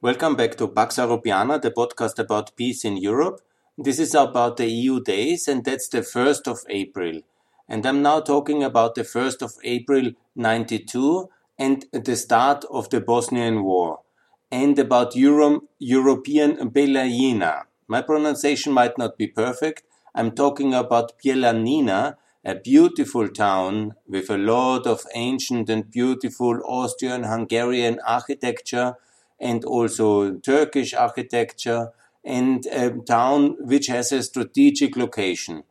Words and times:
Welcome 0.00 0.36
back 0.36 0.54
to 0.58 0.68
Pax 0.68 0.94
Europiana, 0.94 1.60
the 1.60 1.72
podcast 1.72 2.20
about 2.20 2.54
peace 2.56 2.84
in 2.84 2.96
Europe. 2.96 3.40
This 3.76 3.98
is 3.98 4.14
about 4.14 4.56
the 4.56 4.70
EU 4.70 5.02
days, 5.02 5.48
and 5.48 5.64
that's 5.64 5.88
the 5.88 6.02
1st 6.02 6.46
of 6.46 6.60
April. 6.68 7.22
And 7.68 7.84
I'm 7.84 8.00
now 8.00 8.20
talking 8.20 8.62
about 8.62 8.94
the 8.94 9.02
1st 9.02 9.42
of 9.42 9.54
April 9.64 10.12
92 10.36 11.28
and 11.58 11.84
the 11.90 12.14
start 12.14 12.64
of 12.70 12.90
the 12.90 13.00
Bosnian 13.00 13.64
War, 13.64 14.02
and 14.52 14.78
about 14.78 15.16
Euro- 15.16 15.62
European 15.80 16.70
Bělina. 16.70 17.64
My 17.88 18.00
pronunciation 18.00 18.72
might 18.72 18.96
not 18.98 19.18
be 19.18 19.26
perfect. 19.26 19.82
I'm 20.14 20.30
talking 20.30 20.74
about 20.74 21.18
Bielanina, 21.18 22.14
a 22.44 22.54
beautiful 22.54 23.28
town 23.28 23.96
with 24.06 24.30
a 24.30 24.38
lot 24.38 24.86
of 24.86 25.02
ancient 25.16 25.68
and 25.68 25.90
beautiful 25.90 26.62
Austrian 26.64 27.24
Hungarian 27.24 27.98
architecture 28.06 28.94
and 29.40 29.64
also 29.64 30.34
Turkish 30.34 30.94
architecture 30.94 31.92
and 32.24 32.66
a 32.66 32.90
town 32.90 33.56
which 33.60 33.86
has 33.86 34.12
a 34.12 34.22
strategic 34.22 34.96
location. 34.96 35.62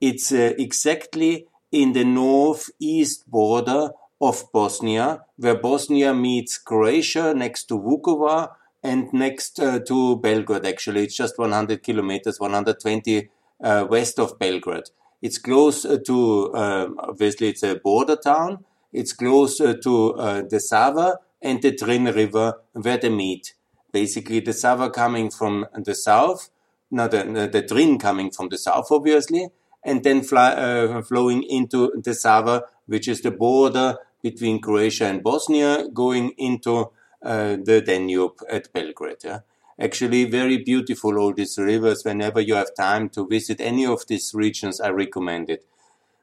It's 0.00 0.32
uh, 0.32 0.54
exactly 0.58 1.46
in 1.70 1.92
the 1.92 2.04
northeast 2.04 3.30
border 3.30 3.90
of 4.20 4.44
Bosnia, 4.52 5.24
where 5.36 5.54
Bosnia 5.54 6.12
meets 6.14 6.58
Croatia 6.58 7.32
next 7.34 7.64
to 7.64 7.78
Vukovar 7.78 8.50
and 8.82 9.12
next 9.12 9.60
uh, 9.60 9.78
to 9.80 10.16
Belgrade. 10.16 10.66
Actually, 10.66 11.04
it's 11.04 11.16
just 11.16 11.38
100 11.38 11.82
kilometers, 11.82 12.40
120 12.40 13.30
uh, 13.62 13.86
west 13.88 14.18
of 14.18 14.38
Belgrade. 14.38 14.90
It's 15.22 15.38
close 15.38 15.84
uh, 15.84 15.98
to, 16.06 16.54
um, 16.54 16.96
obviously, 16.98 17.48
it's 17.48 17.62
a 17.62 17.76
border 17.76 18.16
town. 18.16 18.64
It's 18.92 19.12
close 19.12 19.60
uh, 19.60 19.74
to 19.82 20.14
uh, 20.14 20.42
the 20.48 20.60
Sava, 20.60 21.18
and 21.42 21.62
the 21.62 21.72
Drin 21.72 22.04
River 22.04 22.60
where 22.72 22.98
they 22.98 23.08
meet. 23.08 23.54
Basically, 23.92 24.40
the 24.40 24.52
Sava 24.52 24.90
coming 24.90 25.30
from 25.30 25.66
the 25.74 25.94
south, 25.94 26.50
no, 26.90 27.08
the, 27.08 27.48
the 27.50 27.62
Drin 27.62 27.98
coming 27.98 28.30
from 28.30 28.48
the 28.48 28.58
south, 28.58 28.88
obviously, 28.90 29.48
and 29.82 30.04
then 30.04 30.22
fly, 30.22 30.52
uh, 30.52 31.02
flowing 31.02 31.42
into 31.42 31.92
the 32.02 32.14
Sava, 32.14 32.64
which 32.86 33.08
is 33.08 33.20
the 33.22 33.30
border 33.30 33.96
between 34.22 34.60
Croatia 34.60 35.06
and 35.06 35.22
Bosnia, 35.22 35.88
going 35.88 36.30
into 36.36 36.90
uh, 37.22 37.56
the 37.62 37.82
Danube 37.84 38.38
at 38.50 38.72
Belgrade. 38.72 39.24
Yeah? 39.24 39.40
Actually, 39.78 40.24
very 40.24 40.58
beautiful, 40.58 41.18
all 41.18 41.32
these 41.32 41.56
rivers. 41.56 42.04
Whenever 42.04 42.40
you 42.40 42.54
have 42.54 42.74
time 42.74 43.08
to 43.10 43.26
visit 43.26 43.60
any 43.60 43.86
of 43.86 44.06
these 44.06 44.34
regions, 44.34 44.80
I 44.80 44.90
recommend 44.90 45.48
it. 45.48 45.64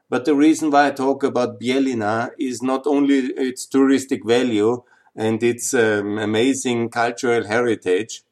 But 0.08 0.24
the 0.24 0.34
reason 0.34 0.70
why 0.70 0.86
I 0.86 0.90
talk 0.92 1.22
about 1.22 1.60
Bielina 1.60 2.30
is 2.38 2.62
not 2.62 2.86
only 2.86 3.18
its 3.18 3.66
touristic 3.66 4.24
value, 4.24 4.82
and 5.18 5.42
its 5.42 5.74
um, 5.74 6.16
amazing 6.16 6.88
cultural 6.88 7.44
heritage. 7.44 8.22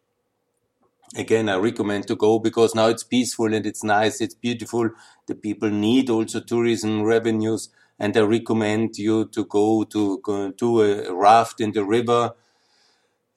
Again, 1.17 1.49
I 1.49 1.57
recommend 1.57 2.07
to 2.09 2.17
go 2.17 2.39
because 2.39 2.75
now 2.75 2.87
it's 2.87 3.03
peaceful 3.03 3.53
and 3.53 3.67
it's 3.67 3.83
nice, 3.83 4.21
it's 4.21 4.35
beautiful. 4.35 4.91
The 5.27 5.35
people 5.35 5.71
need 5.71 6.09
also 6.11 6.41
tourism 6.41 7.03
revenues, 7.03 7.71
and 7.99 8.17
I 8.17 8.21
recommend 8.21 8.99
you 8.99 9.27
to 9.27 9.45
go 9.45 9.85
to 9.85 10.55
to 10.57 10.83
a 10.83 11.15
raft 11.15 11.61
in 11.61 11.73
the 11.73 11.85
river 11.85 12.35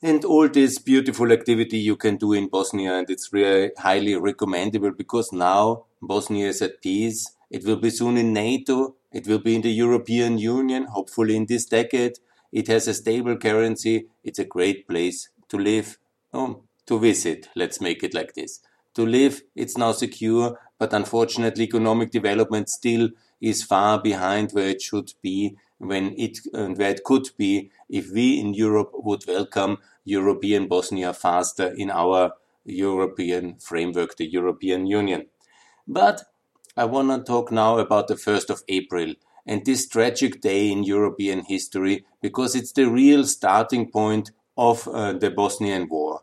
and 0.01 0.23
all 0.23 0.47
this 0.47 0.77
beautiful 0.79 1.31
activity 1.31 1.77
you 1.77 1.95
can 1.95 2.17
do 2.17 2.33
in 2.33 2.47
Bosnia, 2.47 2.93
and 2.93 3.09
it's 3.09 3.33
really 3.33 3.71
highly 3.77 4.15
recommendable 4.15 4.91
because 4.91 5.33
now 5.33 5.85
Bosnia 6.01 6.47
is 6.47 6.61
at 6.61 6.81
peace. 6.81 7.31
It 7.49 7.65
will 7.65 7.77
be 7.77 7.89
soon 7.89 8.17
in 8.17 8.31
NATO. 8.31 8.95
It 9.11 9.27
will 9.27 9.39
be 9.39 9.55
in 9.55 9.61
the 9.61 9.71
European 9.71 10.37
Union, 10.37 10.85
hopefully 10.85 11.35
in 11.35 11.47
this 11.47 11.65
decade. 11.65 12.19
It 12.51 12.67
has 12.67 12.87
a 12.87 12.93
stable 12.93 13.37
currency. 13.37 14.07
It's 14.23 14.39
a 14.39 14.45
great 14.45 14.87
place 14.87 15.29
to 15.49 15.57
live, 15.57 15.97
oh, 16.33 16.63
to 16.87 16.99
visit. 16.99 17.49
Let's 17.55 17.79
make 17.79 18.03
it 18.03 18.13
like 18.13 18.33
this. 18.33 18.59
To 18.95 19.05
live, 19.05 19.41
it's 19.55 19.77
now 19.77 19.91
secure, 19.91 20.59
but 20.79 20.93
unfortunately, 20.93 21.63
economic 21.65 22.11
development 22.11 22.69
still 22.69 23.09
is 23.39 23.63
far 23.63 24.01
behind 24.01 24.51
where 24.51 24.69
it 24.69 24.81
should 24.81 25.13
be 25.21 25.55
when 25.77 26.13
it 26.17 26.39
and 26.53 26.77
where 26.77 26.89
it 26.89 27.03
could 27.03 27.29
be 27.37 27.71
if 27.89 28.11
we 28.11 28.39
in 28.39 28.53
Europe 28.53 28.91
would 28.93 29.25
welcome 29.27 29.77
European 30.03 30.67
Bosnia 30.67 31.13
faster 31.13 31.73
in 31.77 31.89
our 31.89 32.33
European 32.65 33.57
framework, 33.59 34.17
the 34.17 34.25
European 34.25 34.85
Union. 34.85 35.27
But 35.87 36.23
I 36.75 36.85
want 36.85 37.09
to 37.09 37.23
talk 37.23 37.51
now 37.51 37.77
about 37.77 38.07
the 38.07 38.15
1st 38.15 38.49
of 38.49 38.63
April 38.67 39.13
and 39.49 39.65
this 39.65 39.87
tragic 39.87 40.41
day 40.41 40.71
in 40.71 40.83
European 40.83 41.43
history 41.43 42.05
because 42.21 42.55
it's 42.55 42.71
the 42.73 42.87
real 42.87 43.23
starting 43.25 43.89
point 43.89 44.29
of 44.55 44.87
uh, 44.87 45.11
the 45.13 45.31
Bosnian 45.31 45.89
War. 45.89 46.21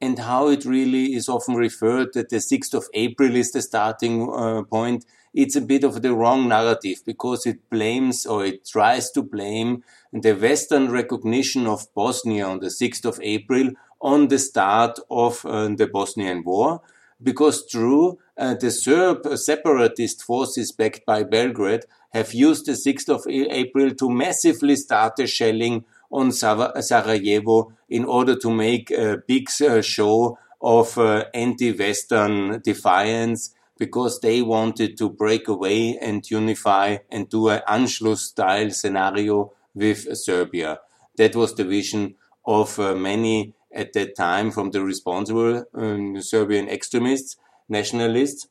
And 0.00 0.20
how 0.20 0.48
it 0.48 0.64
really 0.64 1.14
is 1.14 1.28
often 1.28 1.56
referred 1.56 2.12
that 2.14 2.28
the 2.28 2.36
6th 2.36 2.72
of 2.72 2.86
April 2.94 3.34
is 3.34 3.50
the 3.50 3.60
starting 3.60 4.32
uh, 4.32 4.62
point, 4.62 5.04
it's 5.34 5.56
a 5.56 5.60
bit 5.60 5.82
of 5.82 6.02
the 6.02 6.14
wrong 6.14 6.46
narrative 6.46 6.98
because 7.04 7.44
it 7.44 7.68
blames 7.70 8.24
or 8.24 8.46
it 8.46 8.64
tries 8.64 9.10
to 9.12 9.22
blame 9.22 9.82
the 10.12 10.34
Western 10.34 10.92
recognition 10.92 11.66
of 11.66 11.92
Bosnia 11.92 12.46
on 12.46 12.60
the 12.60 12.68
6th 12.68 13.04
of 13.04 13.18
April 13.20 13.70
on 14.00 14.28
the 14.28 14.38
start 14.38 14.96
of 15.10 15.44
uh, 15.44 15.68
the 15.74 15.88
Bosnian 15.88 16.44
War. 16.44 16.82
Because 17.22 17.66
true, 17.66 18.18
uh, 18.36 18.54
the 18.54 18.70
Serb 18.70 19.26
separatist 19.36 20.22
forces 20.22 20.72
backed 20.72 21.04
by 21.04 21.22
Belgrade 21.22 21.84
have 22.12 22.32
used 22.32 22.66
the 22.66 22.72
6th 22.72 23.08
of 23.08 23.26
April 23.28 23.94
to 23.94 24.10
massively 24.10 24.76
start 24.76 25.16
the 25.16 25.26
shelling 25.26 25.84
on 26.10 26.32
Sarajevo 26.32 27.72
in 27.88 28.04
order 28.04 28.36
to 28.36 28.50
make 28.50 28.90
a 28.90 29.22
big 29.26 29.48
uh, 29.60 29.80
show 29.80 30.38
of 30.60 30.98
uh, 30.98 31.24
anti-Western 31.32 32.60
defiance 32.62 33.54
because 33.78 34.20
they 34.20 34.42
wanted 34.42 34.98
to 34.98 35.08
break 35.08 35.48
away 35.48 35.96
and 35.98 36.30
unify 36.30 36.98
and 37.10 37.28
do 37.30 37.48
an 37.48 37.62
Anschluss-style 37.66 38.70
scenario 38.70 39.52
with 39.74 40.16
Serbia. 40.16 40.80
That 41.16 41.34
was 41.34 41.54
the 41.54 41.64
vision 41.64 42.16
of 42.44 42.78
uh, 42.78 42.94
many 42.94 43.54
at 43.72 43.92
that 43.92 44.16
time 44.16 44.50
from 44.50 44.70
the 44.70 44.82
responsible 44.82 45.64
um, 45.74 46.20
Serbian 46.20 46.68
extremists, 46.68 47.36
nationalists, 47.68 48.48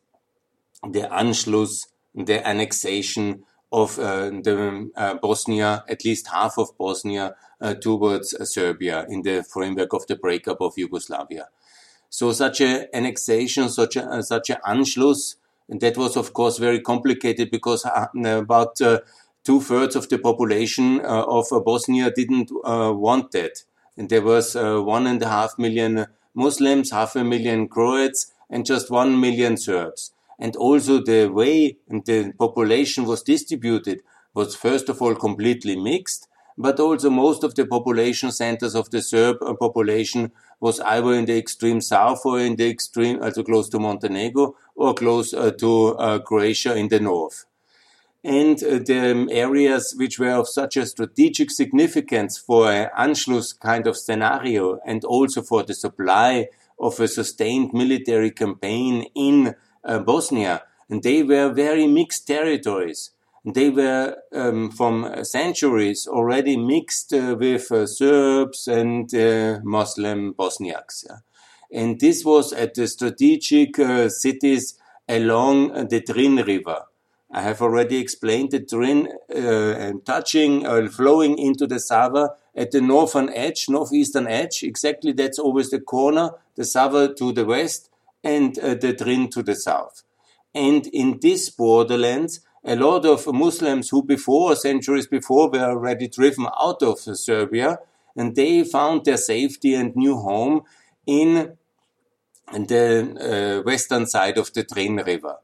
the 0.84 1.02
Anschluss, 1.02 1.88
the 2.16 2.46
annexation 2.48 3.44
of 3.72 4.00
uh, 4.00 4.30
the 4.30 4.90
uh, 4.96 5.16
Bosnia, 5.16 5.84
at 5.88 6.04
least 6.04 6.28
half 6.28 6.58
of 6.58 6.76
Bosnia, 6.78 7.36
uh, 7.62 7.74
towards 7.76 8.36
Serbia 8.50 9.06
in 9.10 9.22
the 9.22 9.44
framework 9.44 9.94
of 9.94 10.08
the 10.08 10.16
breakup 10.16 10.62
of 10.62 10.74
Yugoslavia. 10.78 11.50
So 12.10 12.32
such 12.32 12.62
an 12.62 12.88
annexation, 12.94 13.70
such 13.70 13.96
a 13.98 14.24
such 14.24 14.50
an 14.50 14.58
Anschluss, 14.66 15.36
that 15.68 15.98
was 15.98 16.18
of 16.18 16.34
course 16.34 16.58
very 16.58 16.80
complicated 16.80 17.52
because 17.52 17.86
about 17.86 18.78
two 18.78 19.62
thirds 19.62 19.96
of 19.96 20.10
the 20.10 20.18
population 20.18 21.02
of 21.02 21.46
Bosnia 21.64 22.10
didn't 22.10 22.50
want 22.52 23.32
that, 23.34 23.64
there 24.08 24.22
was 24.22 24.56
one 24.56 25.08
and 25.08 25.22
a 25.22 25.28
half 25.28 25.58
million 25.58 26.06
Muslims, 26.34 26.92
half 26.92 27.16
a 27.18 27.24
million 27.24 27.68
Croats, 27.68 28.32
and 28.50 28.66
just 28.66 28.90
one 28.90 29.20
million 29.20 29.58
Serbs 29.58 30.14
and 30.40 30.56
also 30.56 31.04
the 31.04 31.28
way 31.28 31.78
the 31.90 32.34
population 32.40 33.06
was 33.06 33.22
distributed 33.22 34.02
was 34.34 34.56
first 34.56 34.90
of 34.90 35.02
all 35.02 35.14
completely 35.14 35.76
mixed, 35.76 36.28
but 36.58 36.80
also 36.80 37.10
most 37.10 37.44
of 37.44 37.56
the 37.56 37.66
population 37.66 38.32
centers 38.32 38.74
of 38.74 38.90
the 38.90 39.02
Serb 39.02 39.38
uh, 39.42 39.54
population 39.54 40.32
was 40.60 40.80
either 40.82 41.14
in 41.14 41.26
the 41.26 41.38
extreme 41.38 41.82
south 41.82 42.26
or 42.26 42.40
in 42.40 42.56
the 42.56 42.70
extreme, 42.70 43.22
also 43.22 43.44
close 43.44 43.70
to 43.70 43.80
Montenegro 43.80 44.56
or 44.76 44.94
close 44.94 45.34
uh, 45.34 45.52
to 45.52 45.96
uh, 45.98 46.20
Croatia 46.20 46.76
in 46.76 46.88
the 46.88 47.00
north. 47.00 47.46
And 48.24 48.62
uh, 48.64 48.80
the 48.80 49.28
areas 49.32 49.96
which 49.98 50.20
were 50.20 50.34
of 50.34 50.50
such 50.50 50.76
a 50.76 50.86
strategic 50.86 51.52
significance 51.52 52.38
for 52.38 52.70
an 52.70 52.90
Anschluss 52.98 53.58
kind 53.58 53.88
of 53.88 53.96
scenario 53.98 54.80
and 54.86 55.06
also 55.06 55.42
for 55.42 55.64
the 55.64 55.74
supply 55.74 56.50
of 56.80 57.00
a 57.00 57.08
sustained 57.08 57.72
military 57.74 58.32
campaign 58.32 59.06
in 59.16 59.56
uh, 59.84 60.00
Bosnia, 60.00 60.64
and 60.90 61.04
they 61.04 61.24
were 61.24 61.50
very 61.50 61.88
mixed 61.88 62.28
territories. 62.28 63.12
They 63.46 63.70
were 63.70 64.18
um, 64.34 64.70
from 64.72 65.24
centuries 65.24 66.08
already 66.08 66.58
mixed 66.58 67.14
uh, 67.14 67.38
with 67.40 67.72
uh, 67.72 67.86
Serbs 67.86 68.68
and 68.68 69.14
uh, 69.14 69.60
Muslim 69.64 70.34
Bosniaks. 70.34 71.06
Yeah? 71.08 71.18
And 71.72 72.00
this 72.00 72.26
was 72.26 72.52
at 72.52 72.74
the 72.74 72.88
strategic 72.88 73.80
uh, 73.80 74.10
cities 74.10 74.78
along 75.08 75.88
the 75.88 76.02
Drin 76.02 76.38
River. 76.38 76.84
I 77.32 77.42
have 77.42 77.62
already 77.62 77.98
explained 77.98 78.52
the 78.52 78.60
Drin 78.60 79.08
uh, 79.36 79.94
touching, 80.04 80.66
flowing 80.90 81.38
into 81.38 81.68
the 81.68 81.80
Sava 81.80 82.32
at 82.56 82.72
the 82.72 82.82
northern 82.82 83.30
edge, 83.30 83.70
northeastern 83.70 84.28
edge. 84.28 84.64
Exactly, 84.64 85.12
that's 85.12 85.38
always 85.38 85.70
the 85.70 85.80
corner, 85.80 86.32
the 86.56 86.66
Sava 86.66 87.14
to 87.14 87.32
the 87.32 87.46
west, 87.46 87.90
and 88.24 88.58
uh, 88.60 88.74
the 88.76 88.94
Drin 88.94 89.30
to 89.30 89.44
the 89.44 89.56
south. 89.56 90.04
And 90.54 90.88
in 90.88 91.20
this 91.22 91.50
borderlands, 91.50 92.42
a 92.64 92.76
lot 92.76 93.06
of 93.06 93.26
Muslims 93.28 93.90
who 93.90 94.04
before, 94.04 94.56
centuries 94.56 95.08
before, 95.08 95.50
were 95.50 95.60
already 95.60 96.08
driven 96.08 96.48
out 96.60 96.82
of 96.82 97.00
Serbia 97.00 97.80
and 98.16 98.36
they 98.36 98.64
found 98.64 99.06
their 99.06 99.18
safety 99.18 99.76
and 99.76 99.96
new 99.96 100.18
home 100.18 100.64
in 101.06 101.58
the 102.52 103.62
uh, 103.62 103.64
western 103.64 104.06
side 104.06 104.38
of 104.38 104.52
the 104.54 104.64
Drin 104.64 104.98
River. 104.98 105.38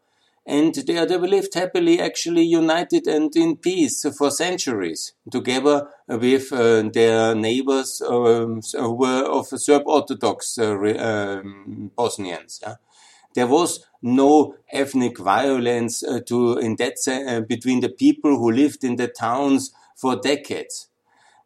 And 0.48 0.76
there 0.76 1.08
they 1.08 1.18
lived 1.18 1.56
happily, 1.56 2.00
actually 2.00 2.44
united 2.44 3.08
and 3.08 3.36
in 3.36 3.58
peace 3.58 4.06
for 4.16 4.30
centuries, 4.30 5.14
together 5.32 5.88
with 6.08 6.54
uh, 6.54 6.84
their 6.94 7.34
neighbors 7.34 8.00
um, 8.08 8.62
who 8.74 8.94
were 8.94 9.24
of 9.24 9.48
Serb 9.48 9.84
Orthodox 9.88 10.60
uh, 10.60 10.76
um, 11.00 11.92
Bosnians. 11.96 12.60
Yeah? 12.62 12.76
There 13.34 13.48
was 13.48 13.86
no 14.04 14.56
ethnic 14.72 15.18
violence 15.18 16.04
uh, 16.04 16.20
to 16.28 16.58
in 16.60 16.76
that 16.76 16.96
uh, 17.08 17.42
between 17.42 17.80
the 17.80 17.90
people 17.90 18.38
who 18.38 18.52
lived 18.52 18.84
in 18.84 18.98
the 18.98 19.08
towns 19.08 19.74
for 19.96 20.16
decades. 20.16 20.90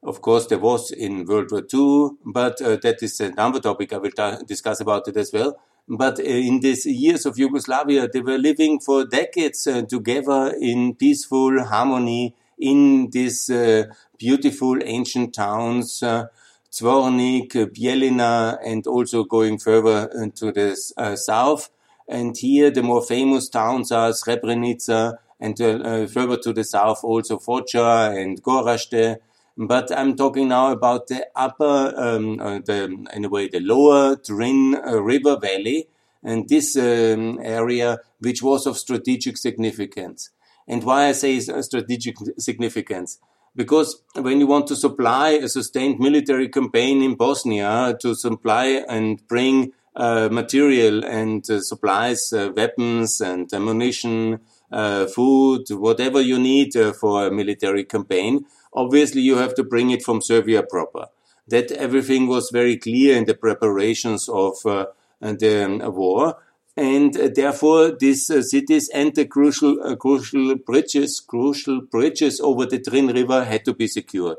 Of 0.03 0.21
course, 0.21 0.47
there 0.47 0.59
was 0.59 0.91
in 0.91 1.25
World 1.25 1.51
War 1.51 1.63
II, 1.73 2.17
but 2.25 2.61
uh, 2.61 2.77
that 2.83 3.01
is 3.01 3.19
another 3.19 3.59
topic 3.59 3.93
I 3.93 3.97
will 3.97 4.11
discuss 4.45 4.79
about 4.81 5.07
it 5.07 5.17
as 5.17 5.31
well. 5.33 5.57
But 5.89 6.19
uh, 6.19 6.23
in 6.23 6.59
these 6.59 6.85
years 6.85 7.25
of 7.25 7.39
Yugoslavia, 7.39 8.07
they 8.07 8.21
were 8.21 8.37
living 8.37 8.79
for 8.79 9.05
decades 9.05 9.65
uh, 9.65 9.81
together 9.81 10.53
in 10.61 10.93
peaceful 10.93 11.63
harmony 11.63 12.35
in 12.59 13.09
these 13.09 13.49
uh, 13.49 13.85
beautiful 14.17 14.77
ancient 14.83 15.33
towns, 15.33 16.03
uh, 16.03 16.27
Zvornik, 16.71 17.53
Bielina, 17.73 18.59
and 18.63 18.85
also 18.85 19.23
going 19.23 19.57
further 19.57 20.29
to 20.35 20.51
the 20.51 20.75
south. 21.17 21.69
And 22.07 22.37
here 22.37 22.69
the 22.69 22.83
more 22.83 23.01
famous 23.01 23.49
towns 23.49 23.91
are 23.91 24.11
Srebrenica, 24.11 25.17
and 25.39 25.59
uh, 25.59 26.05
further 26.05 26.37
to 26.37 26.53
the 26.53 26.63
south 26.63 27.03
also 27.03 27.39
Foča 27.39 28.15
and 28.15 28.43
Gorazde. 28.43 29.17
But 29.57 29.91
I'm 29.91 30.15
talking 30.15 30.47
now 30.47 30.71
about 30.71 31.07
the 31.07 31.27
upper, 31.35 31.93
um, 31.95 32.39
uh, 32.39 32.59
the, 32.59 33.05
in 33.13 33.25
a 33.25 33.29
way, 33.29 33.49
the 33.49 33.59
lower 33.59 34.15
Drin 34.15 34.75
uh, 34.75 35.01
River 35.01 35.37
Valley, 35.37 35.87
and 36.23 36.47
this 36.49 36.75
um, 36.75 37.39
area, 37.41 37.99
which 38.19 38.41
was 38.41 38.65
of 38.65 38.77
strategic 38.77 39.37
significance. 39.37 40.29
And 40.67 40.83
why 40.83 41.07
I 41.07 41.13
say 41.13 41.39
strategic 41.39 42.15
significance? 42.37 43.19
Because 43.55 44.03
when 44.15 44.39
you 44.39 44.47
want 44.47 44.67
to 44.67 44.75
supply 44.75 45.31
a 45.31 45.47
sustained 45.49 45.99
military 45.99 46.47
campaign 46.47 47.01
in 47.01 47.15
Bosnia 47.15 47.97
to 48.01 48.15
supply 48.15 48.83
and 48.87 49.25
bring 49.27 49.73
uh, 49.95 50.29
material 50.31 51.03
and 51.03 51.49
uh, 51.49 51.59
supplies, 51.59 52.31
uh, 52.31 52.51
weapons 52.55 53.19
and 53.19 53.51
ammunition, 53.51 54.39
uh, 54.71 55.07
food, 55.07 55.63
whatever 55.71 56.21
you 56.21 56.37
need 56.37 56.75
uh, 56.77 56.93
for 56.93 57.27
a 57.27 57.31
military 57.31 57.83
campaign, 57.83 58.45
obviously 58.73 59.21
you 59.21 59.37
have 59.37 59.55
to 59.55 59.63
bring 59.63 59.89
it 59.89 60.03
from 60.03 60.21
Serbia 60.21 60.63
proper. 60.63 61.07
That 61.47 61.71
everything 61.71 62.27
was 62.27 62.49
very 62.51 62.77
clear 62.77 63.17
in 63.17 63.25
the 63.25 63.33
preparations 63.33 64.29
of 64.29 64.57
uh, 64.65 64.85
the 65.19 65.65
um, 65.65 65.95
war. 65.95 66.37
And 66.77 67.17
uh, 67.17 67.29
therefore, 67.33 67.91
these 67.91 68.29
uh, 68.29 68.41
cities 68.41 68.89
and 68.93 69.13
the 69.15 69.25
crucial, 69.25 69.77
uh, 69.83 69.95
crucial 69.95 70.55
bridges, 70.55 71.19
crucial 71.19 71.81
bridges 71.81 72.39
over 72.39 72.65
the 72.65 72.79
Drin 72.79 73.07
River 73.07 73.43
had 73.43 73.65
to 73.65 73.73
be 73.73 73.87
secured. 73.87 74.37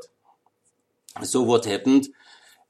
So 1.23 1.41
what 1.41 1.65
happened? 1.65 2.07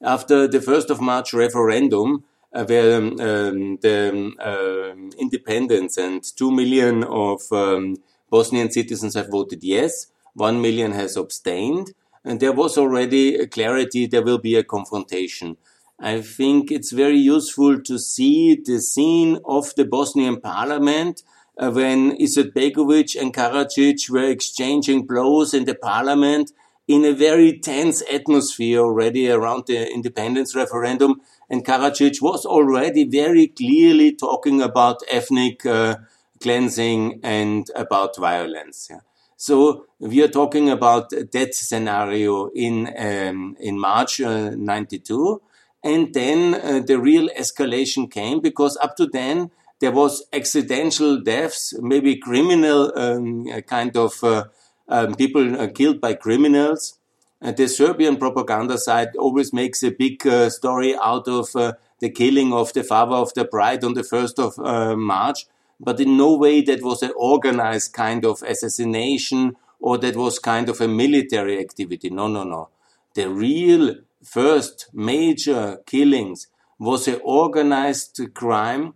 After 0.02 0.48
the 0.48 0.58
1st 0.60 0.90
of 0.90 1.00
March 1.00 1.34
referendum, 1.34 2.24
uh, 2.54 2.66
where 2.66 2.98
um, 2.98 3.19
um, 3.19 3.78
the 3.81 4.34
um, 4.40 5.12
independence 5.18 5.98
and 5.98 6.24
2 6.24 6.52
million 6.52 7.04
of 7.04 7.42
um, 7.52 7.98
Bosnian 8.30 8.72
citizens 8.72 9.13
have 9.13 9.30
voted 9.30 9.63
yes, 9.63 10.08
1 10.33 10.62
million 10.62 10.92
has 10.92 11.18
abstained, 11.18 11.94
and 12.24 12.39
there 12.39 12.51
was 12.54 12.78
already 12.78 13.36
a 13.36 13.48
clarity 13.48 14.06
there 14.06 14.24
will 14.24 14.38
be 14.38 14.56
a 14.56 14.63
confrontation. 14.63 15.57
I 16.00 16.22
think 16.22 16.72
it's 16.72 16.92
very 16.92 17.18
useful 17.18 17.80
to 17.81 18.00
see 18.00 18.56
the 18.56 18.80
scene 18.81 19.38
of 19.45 19.74
the 19.75 19.86
Bosnian 19.86 20.42
parliament 20.42 21.22
uh, 21.60 21.69
when 21.69 22.18
Izetbegovic 22.18 23.19
and 23.19 23.33
Karadzic 23.33 24.10
were 24.10 24.30
exchanging 24.30 25.06
blows 25.06 25.54
in 25.54 25.66
the 25.66 25.75
parliament 25.75 26.51
in 26.88 27.06
a 27.06 27.13
very 27.13 27.60
tense 27.60 28.01
atmosphere 28.12 28.80
already 28.80 29.30
around 29.30 29.66
the 29.68 29.92
independence 29.92 30.56
referendum. 30.56 31.22
And 31.50 31.63
Karadzic 31.63 32.22
was 32.22 32.45
already 32.45 33.04
very 33.04 33.48
clearly 33.48 34.16
talking 34.16 34.62
about 34.62 35.01
ethnic 35.10 35.66
uh, 35.66 35.98
cleansing 36.42 37.19
and 37.22 37.69
about 37.75 38.18
violence. 38.18 38.88
Yeah. 38.89 39.01
So 39.41 39.88
we 39.97 40.21
are 40.21 40.27
talking 40.27 40.69
about 40.69 41.09
that 41.09 41.55
scenario 41.55 42.49
in 42.49 42.93
um, 42.95 43.57
in 43.59 43.79
March 43.79 44.21
uh, 44.21 44.51
92. 44.51 45.41
And 45.83 46.13
then 46.13 46.53
uh, 46.53 46.81
the 46.85 46.99
real 46.99 47.27
escalation 47.29 48.11
came 48.11 48.39
because 48.39 48.77
up 48.77 48.95
to 48.97 49.07
then 49.07 49.49
there 49.79 49.91
was 49.91 50.23
accidental 50.31 51.19
deaths, 51.19 51.73
maybe 51.79 52.17
criminal 52.17 52.91
um, 52.95 53.47
kind 53.63 53.97
of 53.97 54.23
uh, 54.23 54.43
um, 54.88 55.15
people 55.15 55.59
uh, 55.59 55.69
killed 55.69 55.99
by 55.99 56.13
criminals. 56.13 56.99
And 57.41 57.57
the 57.57 57.67
Serbian 57.67 58.17
propaganda 58.17 58.77
side 58.77 59.15
always 59.15 59.51
makes 59.51 59.81
a 59.81 59.89
big 59.89 60.27
uh, 60.27 60.51
story 60.51 60.95
out 60.95 61.27
of 61.27 61.55
uh, 61.55 61.73
the 61.97 62.11
killing 62.11 62.53
of 62.53 62.73
the 62.73 62.83
father 62.83 63.15
of 63.15 63.33
the 63.33 63.45
bride 63.45 63.83
on 63.83 63.95
the 63.95 64.03
1st 64.03 64.38
of 64.38 64.97
March 64.99 65.47
but 65.83 66.00
in 66.00 66.16
no 66.16 66.36
way 66.36 66.62
that 66.62 66.83
was 66.83 67.01
an 67.01 67.12
organized 67.16 67.94
kind 67.94 68.24
of 68.24 68.44
assassination 68.44 69.57
or 69.80 69.98
that 69.98 70.16
was 70.16 70.39
kind 70.39 70.69
of 70.69 70.80
a 70.80 70.88
military 70.88 71.60
activity. 71.60 72.10
No, 72.10 72.28
no, 72.28 72.44
no. 72.44 72.69
The 73.16 73.30
real 73.30 73.95
first 74.24 74.89
major 74.94 75.80
killings 75.86 76.48
was 76.78 77.07
an 77.07 77.19
organized 77.24 78.22
crime 78.33 78.94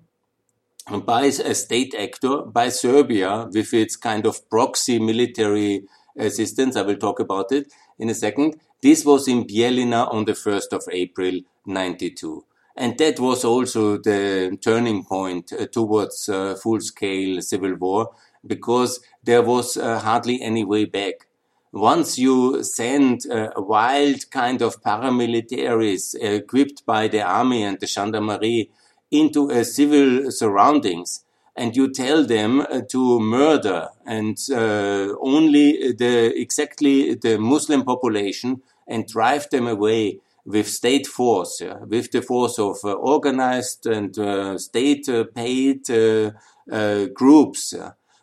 by 1.04 1.24
a 1.24 1.56
state 1.56 1.96
actor, 1.96 2.44
by 2.44 2.70
Serbia, 2.70 3.48
with 3.52 3.74
its 3.74 3.96
kind 3.96 4.26
of 4.28 4.48
proxy 4.50 5.00
military 5.00 5.84
assistance. 6.16 6.76
I 6.76 6.84
will 6.84 6.98
talk 6.98 7.20
about 7.20 7.52
it 7.52 7.74
in 7.98 8.10
a 8.10 8.14
second. 8.14 8.60
This 8.82 9.04
was 9.04 9.28
in 9.28 9.46
Bielina 9.46 10.14
on 10.14 10.26
the 10.26 10.34
1st 10.34 10.74
of 10.74 10.84
April, 10.92 11.40
92. 11.66 12.46
And 12.76 12.98
that 12.98 13.20
was 13.20 13.46
also 13.46 13.98
the 13.98 14.58
turning 14.62 15.06
point 15.06 15.54
uh, 15.54 15.66
towards 15.68 16.28
uh, 16.28 16.56
full 16.56 16.82
scale 16.82 17.42
civil 17.42 17.76
war 17.76 18.12
because 18.46 19.00
there 19.24 19.42
was 19.42 19.78
uh, 19.78 20.00
hardly 20.00 20.42
any 20.42 20.64
way 20.64 20.86
back. 20.86 21.28
Once 21.72 22.18
you 22.18 22.64
send 22.64 23.26
uh, 23.30 23.50
a 23.56 23.62
wild 23.62 24.30
kind 24.32 24.62
of 24.62 24.82
paramilitaries 24.82 26.16
equipped 26.22 26.86
by 26.86 27.08
the 27.08 27.22
army 27.22 27.64
and 27.64 27.80
the 27.80 27.88
gendarmerie 27.88 28.70
into 29.12 29.50
a 29.50 29.64
civil 29.64 30.32
surroundings, 30.32 31.26
and 31.56 31.76
you 31.76 31.92
tell 31.92 32.26
them 32.26 32.62
uh, 32.62 32.82
to 32.90 33.20
murder 33.20 33.90
and 34.06 34.38
uh, 34.52 35.14
only 35.22 35.94
the 35.94 36.34
exactly 36.36 37.16
the 37.16 37.38
Muslim 37.38 37.84
population 37.84 38.62
and 38.88 39.08
drive 39.08 39.50
them 39.50 39.68
away 39.68 40.20
with 40.46 40.68
state 40.68 41.08
force, 41.08 41.60
yeah, 41.60 41.80
with 41.80 42.12
the 42.12 42.22
force 42.22 42.60
of 42.60 42.78
uh, 42.84 42.94
organized 42.94 43.88
and 43.88 44.18
uh, 44.20 44.58
state 44.58 45.10
uh, 45.10 45.24
paid 45.24 45.90
uh, 45.90 46.32
uh, 46.72 47.06
groups 47.06 47.74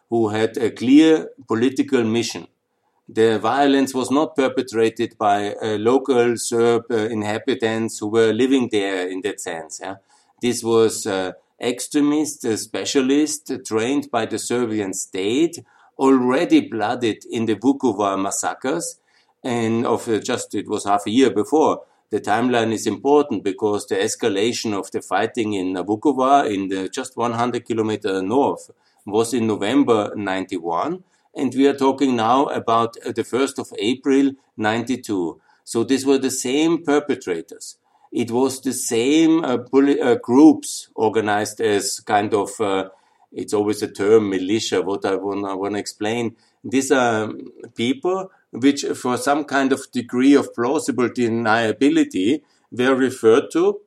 who 0.09 0.29
had 0.29 0.57
a 0.57 0.71
clear 0.71 1.31
political 1.49 2.05
mission. 2.05 2.47
The 3.09 3.39
violence 3.39 3.93
was 3.93 4.11
not 4.11 4.37
perpetrated 4.37 5.19
by 5.19 5.55
local 5.61 6.37
Serb 6.37 6.91
inhabitants 6.91 7.99
who 7.99 8.09
were 8.09 8.33
living 8.33 8.69
there 8.71 9.09
in 9.09 9.23
that 9.23 9.41
sense. 9.41 9.81
Yeah. 9.83 9.97
This 10.41 10.63
was 10.63 11.07
extremist 11.61 12.47
specialists 12.59 13.51
trained 13.67 14.11
by 14.11 14.27
the 14.27 14.39
Serbian 14.39 14.95
state, 14.95 15.59
already 15.99 16.61
blooded 16.61 17.25
in 17.31 17.47
the 17.47 17.57
Vukovar 17.57 18.23
massacres, 18.23 18.99
and 19.43 19.85
of 19.85 20.07
just 20.23 20.55
it 20.55 20.69
was 20.69 20.85
half 20.85 21.07
a 21.07 21.11
year 21.11 21.31
before 21.31 21.83
the 22.13 22.21
timeline 22.21 22.73
is 22.75 22.87
important 22.87 23.43
because 23.43 23.87
the 23.87 23.95
escalation 23.95 24.79
of 24.79 24.91
the 24.91 25.01
fighting 25.01 25.55
in 25.55 25.73
Vukovar, 25.75 26.45
in 26.45 26.69
the 26.69 26.91
just 26.91 27.17
100 27.17 27.65
kilometer 27.65 28.21
north, 28.21 28.71
was 29.07 29.33
in 29.33 29.47
November 29.47 30.13
91. 30.15 31.03
And 31.35 31.55
we 31.55 31.67
are 31.67 31.75
talking 31.75 32.15
now 32.15 32.45
about 32.49 32.99
uh, 32.99 33.13
the 33.13 33.23
1st 33.23 33.59
of 33.61 33.73
April 33.79 34.33
92. 34.59 35.41
So 35.65 35.85
these 35.85 36.05
were 36.05 36.19
the 36.19 36.31
same 36.31 36.85
perpetrators. 36.85 37.79
It 38.13 38.31
was 38.31 38.61
the 38.61 38.75
same 38.75 39.43
uh, 39.43 39.57
uh, 39.73 40.17
groups 40.17 40.89
organized 40.95 41.63
as 41.63 42.01
kind 42.01 42.35
of, 42.35 42.51
uh, 42.61 42.91
it's 43.33 43.55
always 43.55 43.81
a 43.81 43.91
term, 43.91 44.29
militia, 44.29 44.83
what 44.83 45.07
I 45.07 45.15
want 45.15 45.75
to 45.75 45.79
explain. 45.79 46.37
These 46.63 46.93
are 46.93 47.33
people 47.75 48.31
which 48.53 48.85
for 48.95 49.17
some 49.17 49.45
kind 49.45 49.73
of 49.73 49.91
degree 49.93 50.35
of 50.35 50.55
plausible 50.55 51.09
deniability 51.09 52.43
were 52.71 52.95
referred 52.95 53.51
to 53.53 53.81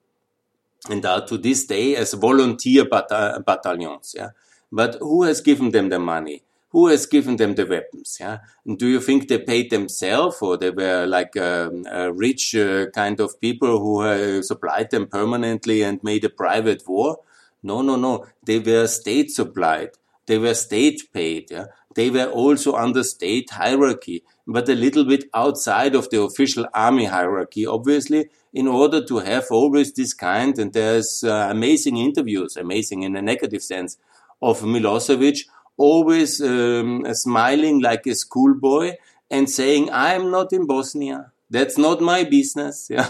and 0.90 1.06
are 1.06 1.26
to 1.26 1.38
this 1.38 1.66
day 1.66 1.96
as 1.96 2.14
volunteer 2.14 2.86
battalions. 2.86 4.16
Yeah? 4.18 4.30
But 4.72 4.98
who 5.00 5.24
has 5.24 5.42
given 5.42 5.72
them 5.72 5.90
the 5.90 6.00
money? 6.00 6.44
who 6.76 6.88
has 6.88 7.06
given 7.06 7.38
them 7.38 7.56
the 7.56 7.66
weapons? 7.66 8.18
Yeah. 8.20 8.40
And 8.66 8.78
do 8.78 8.86
you 8.88 9.00
think 9.00 9.30
they 9.30 9.40
paid 9.40 9.70
themselves 9.70 10.42
or 10.42 10.58
they 10.58 10.72
were 10.72 11.06
like 11.06 11.38
um, 11.38 11.84
rich 12.18 12.54
uh, 12.54 12.88
kind 12.88 13.22
of 13.22 13.40
people 13.40 13.80
who 13.80 14.02
uh, 14.02 14.42
supplied 14.42 14.92
them 14.92 15.08
permanently 15.08 15.84
and 15.84 16.04
made 16.04 16.26
a 16.26 16.30
private 16.30 16.84
war? 16.86 17.20
No, 17.64 17.82
no, 17.82 17.96
no. 17.96 18.26
They 18.44 18.60
were 18.60 18.88
state 18.88 19.32
supplied. 19.32 19.92
They 20.26 20.38
were 20.38 20.54
state 20.54 21.14
paid. 21.14 21.50
Yeah. 21.50 21.68
They 21.96 22.10
were 22.10 22.26
also 22.26 22.76
under 22.76 23.04
state 23.04 23.52
hierarchy, 23.52 24.26
but 24.48 24.70
a 24.70 24.76
little 24.76 25.06
bit 25.06 25.26
outside 25.34 25.96
of 25.96 26.10
the 26.10 26.22
official 26.22 26.68
army 26.74 27.06
hierarchy, 27.06 27.66
obviously, 27.66 28.30
in 28.54 28.68
order 28.68 29.04
to 29.04 29.20
have 29.20 29.46
always 29.52 29.92
this 29.94 30.14
kind. 30.14 30.58
And 30.60 30.72
there's 30.74 31.24
uh, 31.24 31.48
amazing 31.50 31.98
interviews, 31.98 32.56
amazing 32.56 33.04
in 33.04 33.16
a 33.16 33.22
negative 33.22 33.64
sense, 33.64 33.98
of 34.42 34.62
Milosevic, 34.62 35.46
always 35.78 36.42
um, 36.42 37.06
smiling 37.14 37.82
like 37.82 38.06
a 38.06 38.16
schoolboy 38.16 38.94
and 39.30 39.50
saying, 39.50 39.90
I'm 39.92 40.32
not 40.32 40.54
in 40.54 40.68
Bosnia. 40.68 41.32
That's 41.50 41.78
not 41.78 42.02
my 42.02 42.24
business. 42.24 42.90
Yeah. 42.96 43.10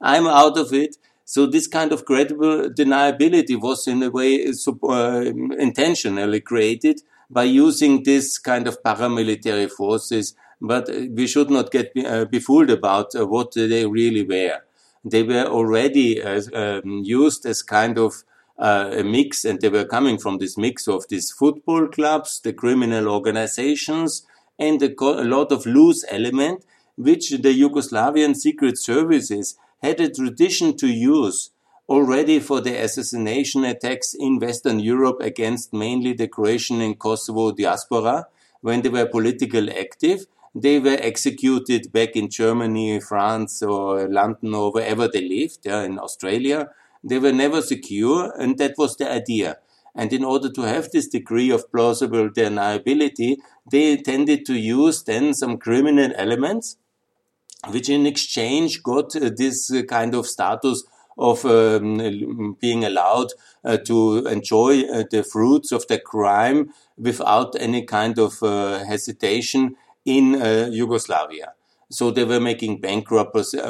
I'm 0.00 0.26
out 0.26 0.58
of 0.58 0.72
it. 0.72 0.96
So 1.24 1.46
this 1.46 1.66
kind 1.66 1.92
of 1.92 2.04
credible 2.04 2.70
deniability 2.70 3.60
was 3.60 3.88
in 3.88 4.02
a 4.02 4.10
way 4.10 4.46
uh, 4.46 5.20
intentionally 5.58 6.40
created 6.40 7.02
by 7.28 7.44
using 7.44 8.04
this 8.04 8.38
kind 8.38 8.68
of 8.68 8.80
paramilitary 8.82 9.68
forces. 9.68 10.34
But 10.60 10.88
we 10.88 11.26
should 11.26 11.50
not 11.50 11.70
get 11.70 11.92
uh, 11.96 12.24
befooled 12.24 12.70
about 12.70 13.14
uh, 13.14 13.26
what 13.26 13.52
they 13.54 13.86
really 13.86 14.24
were. 14.24 14.60
They 15.04 15.22
were 15.22 15.44
already 15.44 16.22
uh, 16.22 16.40
um, 16.54 17.02
used 17.04 17.46
as 17.46 17.62
kind 17.62 17.98
of 17.98 18.24
uh, 18.58 18.90
a 18.92 19.04
mix, 19.04 19.44
and 19.44 19.60
they 19.60 19.68
were 19.68 19.84
coming 19.84 20.18
from 20.18 20.38
this 20.38 20.56
mix 20.56 20.88
of 20.88 21.08
these 21.08 21.30
football 21.30 21.86
clubs, 21.88 22.40
the 22.40 22.52
criminal 22.52 23.08
organizations, 23.08 24.26
and 24.58 24.82
a, 24.82 24.94
a 25.02 25.24
lot 25.24 25.52
of 25.52 25.66
loose 25.66 26.04
element, 26.08 26.64
which 26.96 27.30
the 27.30 27.60
Yugoslavian 27.60 28.34
secret 28.34 28.78
services 28.78 29.58
had 29.82 30.00
a 30.00 30.10
tradition 30.10 30.76
to 30.78 30.86
use 30.86 31.50
already 31.88 32.40
for 32.40 32.60
the 32.60 32.74
assassination 32.82 33.64
attacks 33.64 34.14
in 34.14 34.38
Western 34.38 34.80
Europe 34.80 35.18
against 35.20 35.72
mainly 35.72 36.12
the 36.14 36.26
Croatian 36.26 36.80
and 36.80 36.98
Kosovo 36.98 37.52
diaspora 37.52 38.26
when 38.60 38.82
they 38.82 38.88
were 38.88 39.06
politically 39.06 39.76
active. 39.78 40.26
They 40.58 40.78
were 40.78 40.98
executed 40.98 41.92
back 41.92 42.16
in 42.16 42.30
Germany, 42.30 43.00
France, 43.00 43.62
or 43.62 44.08
London, 44.08 44.54
or 44.54 44.72
wherever 44.72 45.06
they 45.06 45.20
lived, 45.28 45.60
yeah, 45.64 45.82
in 45.82 45.98
Australia 45.98 46.70
they 47.06 47.18
were 47.18 47.32
never 47.32 47.62
secure, 47.62 48.32
and 48.38 48.58
that 48.58 48.74
was 48.76 48.96
the 48.96 49.10
idea. 49.10 49.58
And 49.94 50.12
in 50.12 50.24
order 50.24 50.50
to 50.50 50.62
have 50.62 50.90
this 50.90 51.08
degree 51.08 51.50
of 51.50 51.70
plausible 51.70 52.28
deniability, 52.28 53.36
they 53.70 53.96
tended 53.96 54.44
to 54.46 54.54
use 54.54 55.04
then 55.04 55.32
some 55.32 55.56
criminal 55.56 56.12
elements, 56.16 56.76
which 57.68 57.88
in 57.88 58.06
exchange 58.06 58.82
got 58.82 59.16
uh, 59.16 59.30
this 59.34 59.70
uh, 59.70 59.82
kind 59.82 60.14
of 60.14 60.26
status 60.26 60.84
of 61.16 61.46
um, 61.46 62.56
being 62.60 62.84
allowed 62.84 63.28
uh, 63.64 63.78
to 63.78 64.26
enjoy 64.26 64.82
uh, 64.82 65.04
the 65.10 65.22
fruits 65.22 65.72
of 65.72 65.86
the 65.86 65.98
crime 65.98 66.74
without 66.98 67.54
any 67.58 67.82
kind 67.84 68.18
of 68.18 68.42
uh, 68.42 68.84
hesitation 68.84 69.76
in 70.06 70.40
uh, 70.40 70.68
Yugoslavia. 70.72 71.52
So 71.88 72.10
they 72.10 72.24
were 72.24 72.40
making 72.40 72.80
bank 72.80 73.12
uh, 73.12 73.24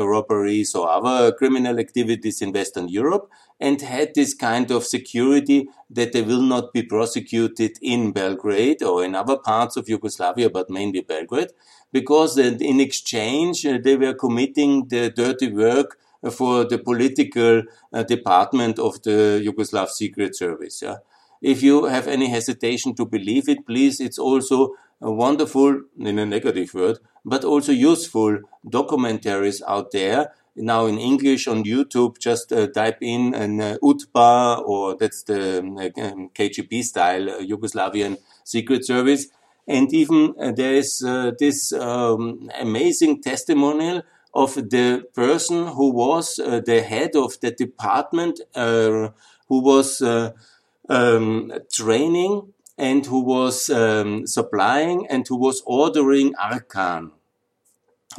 robberies 0.07 0.75
or 0.75 0.89
other 0.89 1.33
criminal 1.33 1.79
activities 1.79 2.41
in 2.41 2.53
Western 2.53 2.89
Europe 2.89 3.29
and 3.61 3.81
had 3.83 4.15
this 4.15 4.33
kind 4.33 4.71
of 4.71 4.85
security 4.85 5.69
that 5.91 6.13
they 6.13 6.23
will 6.23 6.41
not 6.43 6.73
be 6.73 6.83
prosecuted 6.83 7.79
in 7.83 8.13
Belgrade 8.13 8.83
or 8.83 9.05
in 9.05 9.15
other 9.15 9.37
parts 9.37 9.77
of 9.77 9.89
Yugoslavia, 9.89 10.49
but 10.49 10.71
mainly 10.71 11.03
Belgrade, 11.03 11.51
because 11.93 12.39
in 12.39 12.81
exchange 12.81 13.67
uh, 13.67 13.79
they 13.83 13.97
were 13.97 14.15
committing 14.15 14.89
the 14.89 15.11
dirty 15.11 15.53
work 15.53 15.99
for 16.31 16.65
the 16.65 16.79
political 16.79 17.63
uh, 17.93 18.03
department 18.03 18.79
of 18.79 19.03
the 19.03 19.43
Yugoslav 19.45 19.89
Secret 19.89 20.35
Service. 20.35 20.81
Yeah? 20.83 20.97
If 21.43 21.63
you 21.63 21.85
have 21.85 22.09
any 22.09 22.29
hesitation 22.31 22.95
to 22.95 23.05
believe 23.05 23.49
it, 23.49 23.67
please, 23.67 24.01
it's 24.01 24.19
also 24.19 24.75
wonderful, 25.01 25.83
in 25.99 26.19
a 26.19 26.27
negative 26.27 26.73
word, 26.75 26.99
but 27.25 27.45
also 27.45 27.73
useful 27.73 28.39
documentaries 28.67 29.61
out 29.67 29.91
there. 29.93 30.33
Now 30.55 30.87
in 30.87 30.99
English 30.99 31.47
on 31.49 31.65
YouTube, 31.65 32.19
just 32.19 32.53
uh, 32.53 32.69
type 32.69 32.99
in 33.03 33.35
an 33.35 33.61
uh, 33.61 33.77
UDBA, 33.83 34.63
or 34.67 34.97
that's 34.97 35.23
the 35.25 35.59
um 35.59 36.31
KGB 36.35 36.83
style 36.83 37.29
uh, 37.29 37.41
Yugoslavian 37.41 38.17
secret 38.45 38.87
service. 38.87 39.27
And 39.69 39.93
even 39.93 40.35
uh, 40.41 40.53
there 40.53 40.75
is 40.75 41.03
uh, 41.05 41.33
this 41.39 41.73
um, 41.73 42.49
amazing 42.59 43.23
testimonial 43.23 44.03
of 44.33 44.55
the 44.55 45.05
person 45.15 45.67
who 45.67 45.91
was 45.91 46.39
uh, 46.39 46.61
the 46.65 46.83
head 46.83 47.17
of 47.17 47.39
the 47.41 47.51
department, 47.51 48.41
who 48.55 49.11
was 49.49 50.03
um, 50.89 51.53
training 51.73 52.53
and 52.79 53.07
who 53.07 53.21
was 53.21 53.71
um, 53.71 54.27
supplying 54.27 55.07
and 55.09 55.27
who 55.27 55.37
was 55.37 55.63
ordering 55.67 56.35
Arkan. 56.35 57.11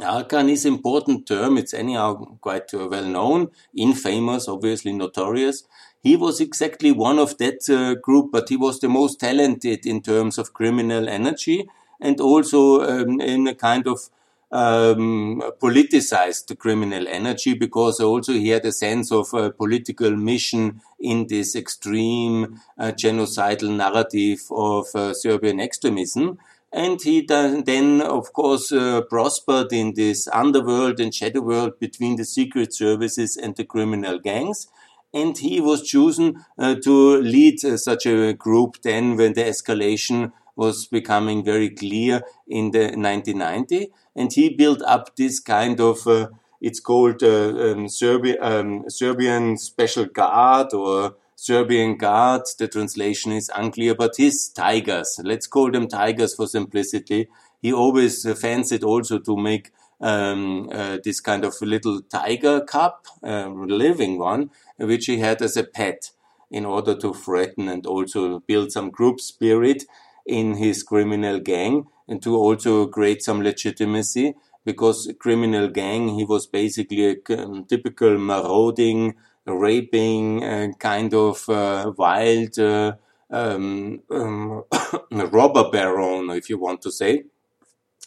Arkan 0.00 0.48
is 0.50 0.64
important 0.64 1.26
term. 1.26 1.58
It's 1.58 1.74
anyhow 1.74 2.36
quite 2.40 2.72
uh, 2.72 2.88
well 2.88 3.04
known, 3.04 3.50
infamous, 3.76 4.48
obviously 4.48 4.92
notorious. 4.92 5.64
He 6.00 6.16
was 6.16 6.40
exactly 6.40 6.92
one 6.92 7.18
of 7.18 7.38
that 7.38 7.68
uh, 7.68 7.94
group, 8.00 8.30
but 8.30 8.48
he 8.48 8.56
was 8.56 8.78
the 8.78 8.88
most 8.88 9.18
talented 9.18 9.86
in 9.86 10.02
terms 10.02 10.38
of 10.38 10.52
criminal 10.52 11.08
energy 11.08 11.68
and 12.00 12.20
also 12.20 12.82
um, 12.82 13.20
in 13.20 13.48
a 13.48 13.54
kind 13.54 13.88
of 13.88 14.08
um, 14.50 15.42
politicized 15.60 16.46
the 16.46 16.56
criminal 16.56 17.06
energy 17.06 17.54
because 17.54 18.00
also 18.00 18.32
he 18.32 18.48
had 18.48 18.64
a 18.64 18.72
sense 18.72 19.12
of 19.12 19.32
a 19.34 19.50
political 19.50 20.10
mission 20.16 20.80
in 20.98 21.26
this 21.26 21.54
extreme 21.54 22.60
uh, 22.78 22.92
genocidal 22.92 23.76
narrative 23.76 24.40
of 24.50 24.86
uh, 24.94 25.12
Serbian 25.12 25.60
extremism. 25.60 26.38
And 26.70 27.00
he 27.00 27.22
then, 27.22 28.02
of 28.02 28.32
course, 28.34 28.72
uh, 28.72 29.00
prospered 29.02 29.72
in 29.72 29.94
this 29.94 30.28
underworld 30.28 31.00
and 31.00 31.14
shadow 31.14 31.40
world 31.40 31.78
between 31.78 32.16
the 32.16 32.24
secret 32.24 32.74
services 32.74 33.36
and 33.36 33.56
the 33.56 33.64
criminal 33.64 34.18
gangs. 34.18 34.68
And 35.14 35.36
he 35.38 35.60
was 35.60 35.88
chosen 35.88 36.44
uh, 36.58 36.74
to 36.84 37.22
lead 37.22 37.64
uh, 37.64 37.78
such 37.78 38.04
a 38.04 38.34
group 38.34 38.82
then 38.82 39.16
when 39.16 39.32
the 39.32 39.44
escalation 39.44 40.32
was 40.56 40.86
becoming 40.86 41.42
very 41.42 41.70
clear 41.70 42.22
in 42.46 42.72
the 42.72 42.90
1990 42.96 43.90
and 44.18 44.32
he 44.32 44.48
built 44.50 44.82
up 44.82 45.16
this 45.16 45.40
kind 45.40 45.80
of 45.80 46.06
uh, 46.06 46.28
it's 46.60 46.80
called 46.80 47.22
uh, 47.22 47.48
um, 47.50 47.86
Serbi- 47.86 48.40
um, 48.40 48.84
Serbian 48.88 49.56
Special 49.56 50.06
Guard 50.06 50.74
or 50.74 51.14
Serbian 51.36 51.96
Guard. 51.96 52.42
The 52.58 52.66
translation 52.68 53.32
is 53.32 53.50
unclear, 53.54 53.94
but 53.94 54.16
his 54.16 54.48
tigers, 54.48 55.20
let's 55.22 55.46
call 55.46 55.70
them 55.70 55.86
tigers 55.86 56.34
for 56.34 56.46
simplicity. 56.48 57.28
He 57.62 57.72
always 57.72 58.26
fancied 58.40 58.82
also 58.82 59.18
to 59.20 59.36
make 59.36 59.70
um, 60.00 60.68
uh, 60.72 60.98
this 61.02 61.20
kind 61.20 61.44
of 61.44 61.54
little 61.60 62.00
tiger 62.02 62.60
cub, 62.60 62.94
uh, 63.22 63.48
living 63.48 64.18
one, 64.18 64.50
which 64.78 65.06
he 65.06 65.18
had 65.18 65.42
as 65.42 65.56
a 65.56 65.64
pet 65.64 66.10
in 66.50 66.64
order 66.64 66.96
to 66.96 67.12
threaten 67.12 67.68
and 67.68 67.86
also 67.86 68.40
build 68.40 68.72
some 68.72 68.90
group 68.90 69.20
spirit 69.20 69.84
in 70.28 70.54
his 70.54 70.82
criminal 70.82 71.40
gang 71.40 71.86
and 72.06 72.22
to 72.22 72.36
also 72.36 72.86
create 72.86 73.22
some 73.22 73.42
legitimacy 73.42 74.34
because 74.64 75.10
criminal 75.18 75.68
gang 75.68 76.08
he 76.10 76.24
was 76.24 76.46
basically 76.46 77.04
a 77.10 77.16
um, 77.38 77.64
typical 77.64 78.18
marauding 78.18 79.14
raping 79.46 80.44
uh, 80.44 80.68
kind 80.78 81.14
of 81.14 81.48
uh, 81.48 81.92
wild 81.96 82.58
uh, 82.58 82.92
um, 83.30 84.00
um, 84.10 84.64
robber 85.10 85.70
baron 85.70 86.30
if 86.30 86.50
you 86.50 86.58
want 86.58 86.82
to 86.82 86.92
say. 86.92 87.24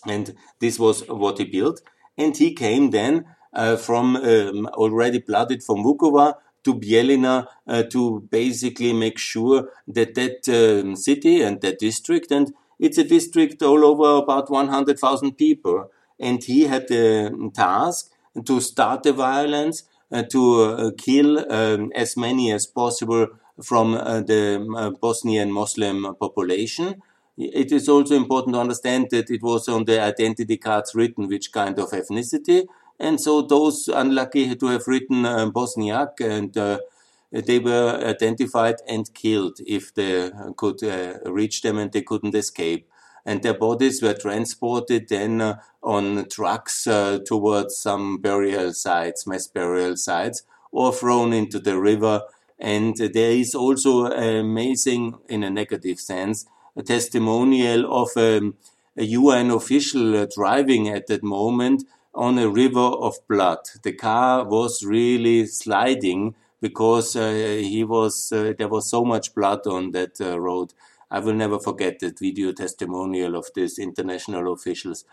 And 0.05 0.35
this 0.59 0.79
was 0.79 1.07
what 1.07 1.37
he 1.37 1.45
built. 1.45 1.81
And 2.17 2.35
he 2.35 2.53
came 2.53 2.89
then 2.91 3.25
uh, 3.53 3.77
from 3.77 4.15
um, 4.15 4.65
already 4.67 5.19
blooded 5.19 5.63
from 5.63 5.83
Vukovar 5.83 6.35
to 6.63 6.75
Bielina 6.75 7.47
uh, 7.67 7.83
to 7.83 8.27
basically 8.29 8.93
make 8.93 9.17
sure 9.17 9.69
that 9.87 10.15
that 10.15 10.47
um, 10.49 10.95
city 10.95 11.41
and 11.41 11.61
that 11.61 11.79
district 11.79 12.31
and 12.31 12.53
it's 12.81 12.97
a 12.97 13.03
district 13.03 13.61
all 13.61 13.85
over 13.85 14.23
about 14.23 14.49
100,000 14.49 15.33
people. 15.37 15.91
And 16.19 16.43
he 16.43 16.63
had 16.63 16.87
the 16.87 17.51
task 17.53 18.11
to 18.43 18.59
start 18.59 19.03
the 19.03 19.13
violence, 19.13 19.83
uh, 20.11 20.23
to 20.23 20.61
uh, 20.63 20.91
kill 20.97 21.39
um, 21.51 21.91
as 21.93 22.17
many 22.17 22.51
as 22.51 22.65
possible 22.65 23.27
from 23.63 23.93
uh, 23.93 24.21
the 24.21 24.67
uh, 24.75 24.89
Bosnian 24.99 25.51
Muslim 25.51 26.15
population. 26.19 27.01
It 27.37 27.71
is 27.71 27.87
also 27.87 28.15
important 28.15 28.55
to 28.55 28.59
understand 28.61 29.07
that 29.11 29.29
it 29.29 29.43
was 29.43 29.69
on 29.69 29.85
the 29.85 30.01
identity 30.01 30.57
cards 30.57 30.95
written 30.95 31.27
which 31.27 31.51
kind 31.51 31.77
of 31.77 31.91
ethnicity. 31.91 32.65
And 33.01 33.19
so 33.19 33.41
those 33.41 33.87
unlucky 33.87 34.55
to 34.55 34.67
have 34.67 34.87
written 34.87 35.25
uh, 35.25 35.49
Bosniak 35.49 36.21
and 36.21 36.55
uh, 36.55 36.79
they 37.31 37.59
were 37.59 37.99
identified 38.05 38.75
and 38.87 39.11
killed 39.13 39.57
if 39.65 39.93
they 39.93 40.31
could 40.55 40.83
uh, 40.83 41.17
reach 41.25 41.63
them 41.63 41.77
and 41.79 41.91
they 41.91 42.03
couldn't 42.03 42.35
escape. 42.35 42.85
and 43.25 43.43
their 43.43 43.53
bodies 43.53 44.01
were 44.01 44.13
transported 44.13 45.07
then 45.09 45.41
uh, 45.41 45.59
on 45.83 46.27
trucks 46.29 46.87
uh, 46.87 47.19
towards 47.25 47.77
some 47.77 48.17
burial 48.17 48.73
sites, 48.73 49.27
mass 49.27 49.47
burial 49.47 49.95
sites, 49.95 50.43
or 50.71 50.91
thrown 50.93 51.33
into 51.33 51.59
the 51.59 51.77
river. 51.77 52.21
And 52.59 52.95
there 52.97 53.31
is 53.31 53.55
also 53.55 54.05
amazing, 54.05 55.17
in 55.27 55.43
a 55.43 55.49
negative 55.49 55.99
sense, 55.99 56.45
a 56.75 56.83
testimonial 56.83 57.81
of 58.01 58.09
um, 58.15 58.55
a 58.97 59.03
UN 59.03 59.51
official 59.51 60.27
driving 60.27 60.89
at 60.89 61.07
that 61.07 61.23
moment 61.23 61.83
on 62.13 62.37
a 62.37 62.49
river 62.49 62.79
of 62.79 63.15
blood. 63.27 63.59
The 63.83 63.93
car 63.93 64.43
was 64.45 64.83
really 64.83 65.45
sliding 65.45 66.35
because 66.61 67.15
uh, 67.15 67.31
he 67.31 67.83
was 67.83 68.31
uh, 68.31 68.53
there 68.57 68.67
was 68.67 68.89
so 68.89 69.03
much 69.03 69.33
blood 69.33 69.65
on 69.67 69.91
that 69.91 70.19
uh, 70.21 70.39
road. 70.39 70.73
I 71.09 71.19
will 71.19 71.33
never 71.33 71.59
forget 71.59 71.99
that 71.99 72.19
video 72.19 72.53
testimonial 72.53 73.35
of 73.35 73.47
these 73.55 73.77
international 73.79 74.53
officials. 74.53 75.03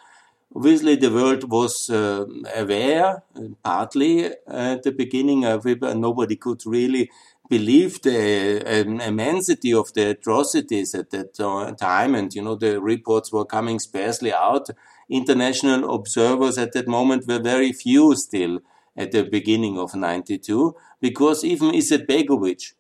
Obviously, 0.54 0.96
the 0.96 1.10
world 1.10 1.50
was 1.50 1.90
uh, 1.90 2.24
aware, 2.56 3.22
partly 3.62 4.30
at 4.46 4.82
the 4.82 4.92
beginning. 4.92 5.44
of 5.44 5.66
it, 5.66 5.82
nobody 5.82 6.36
could 6.36 6.64
really 6.64 7.10
believe 7.50 8.00
the 8.02 8.62
um, 8.64 9.00
immensity 9.00 9.74
of 9.74 9.92
the 9.92 10.10
atrocities 10.10 10.94
at 10.94 11.10
that 11.10 11.34
time. 11.78 12.14
And, 12.14 12.34
you 12.34 12.42
know, 12.42 12.54
the 12.54 12.80
reports 12.80 13.30
were 13.30 13.44
coming 13.44 13.78
sparsely 13.78 14.32
out. 14.32 14.70
International 15.10 15.94
observers 15.94 16.58
at 16.58 16.72
that 16.72 16.86
moment 16.86 17.26
were 17.26 17.40
very 17.40 17.72
few 17.72 18.14
still 18.14 18.60
at 18.96 19.12
the 19.12 19.22
beginning 19.22 19.78
of 19.78 19.94
92, 19.94 20.74
because 21.00 21.44
even 21.44 21.70
Izetbegovic, 21.70 22.74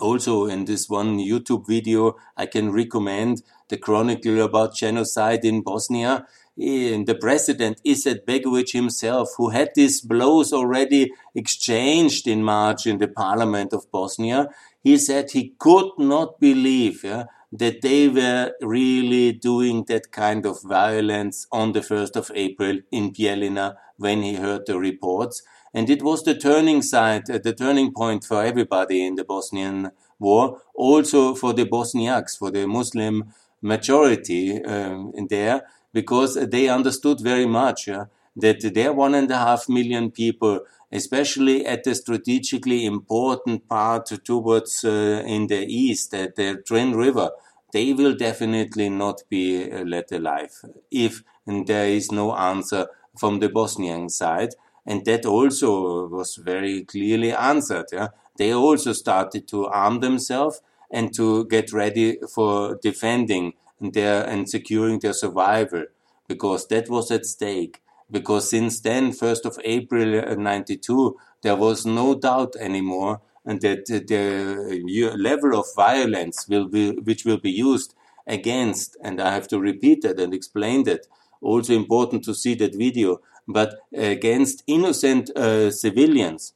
also 0.00 0.46
in 0.46 0.64
this 0.64 0.88
one 0.88 1.18
YouTube 1.18 1.66
video, 1.66 2.16
I 2.36 2.46
can 2.46 2.72
recommend 2.72 3.42
the 3.68 3.76
chronicle 3.76 4.40
about 4.40 4.74
genocide 4.74 5.44
in 5.44 5.62
Bosnia. 5.62 6.26
And 6.56 7.06
the 7.06 7.14
president 7.14 7.80
Izetbegovic 7.86 8.72
himself, 8.72 9.28
who 9.36 9.50
had 9.50 9.70
these 9.74 10.00
blows 10.00 10.52
already 10.52 11.12
exchanged 11.34 12.26
in 12.26 12.42
March 12.42 12.86
in 12.86 12.98
the 12.98 13.08
parliament 13.08 13.72
of 13.72 13.90
Bosnia, 13.90 14.48
he 14.82 14.98
said 14.98 15.30
he 15.30 15.54
could 15.58 15.92
not 15.98 16.40
believe 16.40 17.04
yeah, 17.04 17.24
that 17.52 17.82
they 17.82 18.08
were 18.08 18.52
really 18.60 19.32
doing 19.32 19.84
that 19.88 20.12
kind 20.12 20.46
of 20.46 20.62
violence 20.62 21.46
on 21.50 21.72
the 21.72 21.82
1st 21.82 22.16
of 22.16 22.30
April 22.34 22.78
in 22.92 23.12
Bijeljina 23.12 23.74
when 23.96 24.22
he 24.22 24.34
heard 24.36 24.66
the 24.66 24.78
reports. 24.78 25.42
And 25.74 25.88
it 25.90 26.02
was 26.02 26.22
the 26.24 26.34
turning 26.34 26.82
side, 26.82 27.30
uh, 27.30 27.38
the 27.38 27.52
turning 27.52 27.92
point 27.92 28.24
for 28.24 28.42
everybody 28.42 29.04
in 29.04 29.14
the 29.16 29.24
Bosnian 29.24 29.90
war, 30.18 30.60
also 30.74 31.34
for 31.34 31.52
the 31.52 31.64
Bosniaks, 31.66 32.36
for 32.38 32.50
the 32.50 32.66
Muslim 32.66 33.32
majority 33.62 34.62
um, 34.64 35.12
in 35.14 35.26
there, 35.28 35.62
because 35.92 36.34
they 36.34 36.68
understood 36.68 37.20
very 37.20 37.46
much 37.46 37.88
uh, 37.88 38.06
that 38.40 38.60
their 38.74 38.92
one 38.92 39.14
and 39.14 39.30
a 39.30 39.38
half 39.38 39.68
million 39.68 40.10
people, 40.10 40.60
especially 40.92 41.64
at 41.66 41.84
the 41.84 41.94
strategically 41.94 42.84
important 42.84 43.68
part 43.68 44.06
towards 44.24 44.84
uh, 44.84 45.22
in 45.26 45.46
the 45.46 45.64
east, 45.66 46.14
at 46.14 46.36
the 46.36 46.62
Drin 46.66 46.94
River, 46.94 47.30
they 47.72 47.92
will 47.92 48.14
definitely 48.14 48.88
not 48.88 49.22
be 49.28 49.70
uh, 49.70 49.84
let 49.84 50.10
alive 50.12 50.52
if 50.90 51.22
there 51.46 51.86
is 51.86 52.10
no 52.12 52.34
answer 52.34 52.86
from 53.18 53.40
the 53.40 53.48
Bosnian 53.48 54.08
side. 54.08 54.54
And 54.86 55.04
that 55.04 55.26
also 55.26 56.08
was 56.08 56.36
very 56.36 56.84
clearly 56.84 57.32
answered. 57.32 57.86
Yeah? 57.92 58.08
They 58.38 58.52
also 58.52 58.92
started 58.92 59.46
to 59.48 59.66
arm 59.66 60.00
themselves 60.00 60.60
and 60.90 61.14
to 61.14 61.44
get 61.46 61.72
ready 61.72 62.18
for 62.34 62.78
defending 62.82 63.52
their 63.80 64.24
and 64.24 64.48
securing 64.48 64.98
their 64.98 65.12
survival 65.12 65.84
because 66.28 66.66
that 66.68 66.88
was 66.88 67.10
at 67.10 67.26
stake. 67.26 67.82
Because 68.10 68.50
since 68.50 68.80
then, 68.80 69.12
1st 69.12 69.44
of 69.44 69.58
April 69.64 70.36
92, 70.36 71.16
there 71.42 71.56
was 71.56 71.86
no 71.86 72.14
doubt 72.14 72.56
anymore 72.56 73.20
and 73.44 73.60
that 73.62 73.86
the 73.86 75.12
level 75.16 75.58
of 75.58 75.66
violence 75.74 76.46
will 76.48 76.68
be, 76.68 76.90
which 76.92 77.24
will 77.24 77.38
be 77.38 77.50
used 77.50 77.94
against, 78.26 78.96
and 79.02 79.20
I 79.20 79.32
have 79.32 79.48
to 79.48 79.58
repeat 79.58 80.02
that 80.02 80.20
and 80.20 80.34
explain 80.34 80.84
that. 80.84 81.06
Also 81.40 81.74
important 81.74 82.22
to 82.24 82.34
see 82.34 82.54
that 82.56 82.74
video, 82.74 83.20
but 83.48 83.74
against 83.94 84.62
innocent 84.66 85.30
uh, 85.36 85.70
civilians, 85.70 86.52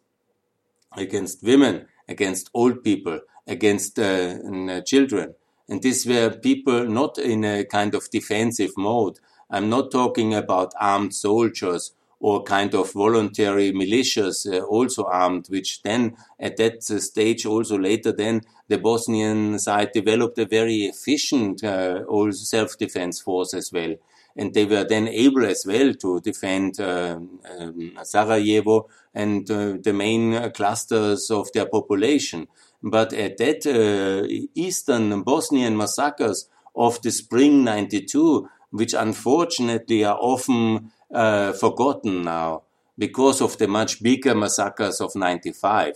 against 0.96 1.42
women, 1.42 1.86
against 2.06 2.50
old 2.52 2.84
people, 2.84 3.20
against 3.46 3.98
uh, 3.98 4.82
children. 4.82 5.34
And 5.68 5.82
these 5.82 6.06
were 6.06 6.30
people 6.30 6.84
not 6.86 7.16
in 7.16 7.44
a 7.44 7.64
kind 7.64 7.94
of 7.94 8.10
defensive 8.10 8.72
mode. 8.76 9.18
I'm 9.54 9.68
not 9.68 9.92
talking 9.92 10.34
about 10.34 10.72
armed 10.80 11.14
soldiers 11.14 11.92
or 12.18 12.42
kind 12.42 12.74
of 12.74 12.92
voluntary 12.92 13.70
militias 13.72 14.46
uh, 14.46 14.64
also 14.64 15.04
armed, 15.04 15.46
which 15.48 15.82
then 15.82 16.16
at 16.40 16.56
that 16.56 16.82
stage 16.82 17.46
also 17.46 17.78
later 17.78 18.12
then 18.12 18.40
the 18.68 18.78
Bosnian 18.78 19.58
side 19.58 19.92
developed 19.92 20.38
a 20.38 20.46
very 20.46 20.84
efficient 20.84 21.62
uh, 21.62 22.02
self-defense 22.32 23.20
force 23.20 23.54
as 23.54 23.70
well 23.72 23.94
and 24.36 24.52
they 24.54 24.64
were 24.64 24.84
then 24.84 25.06
able 25.06 25.46
as 25.46 25.64
well 25.66 25.94
to 25.94 26.20
defend 26.20 26.80
uh, 26.80 27.18
um, 27.60 27.92
Sarajevo 28.02 28.88
and 29.14 29.48
uh, 29.50 29.74
the 29.80 29.92
main 29.92 30.50
clusters 30.50 31.30
of 31.30 31.52
their 31.52 31.66
population. 31.66 32.48
But 32.82 33.12
at 33.12 33.36
that 33.38 33.64
uh, 33.66 34.26
eastern 34.54 35.22
Bosnian 35.22 35.76
massacres 35.76 36.48
of 36.74 37.00
the 37.02 37.12
spring 37.12 37.64
92, 37.64 38.48
which 38.74 38.92
unfortunately 38.92 40.04
are 40.04 40.18
often 40.20 40.90
uh, 41.14 41.52
forgotten 41.52 42.22
now 42.22 42.62
because 42.98 43.40
of 43.40 43.56
the 43.58 43.68
much 43.68 44.02
bigger 44.02 44.34
massacres 44.34 45.00
of 45.00 45.14
95, 45.14 45.94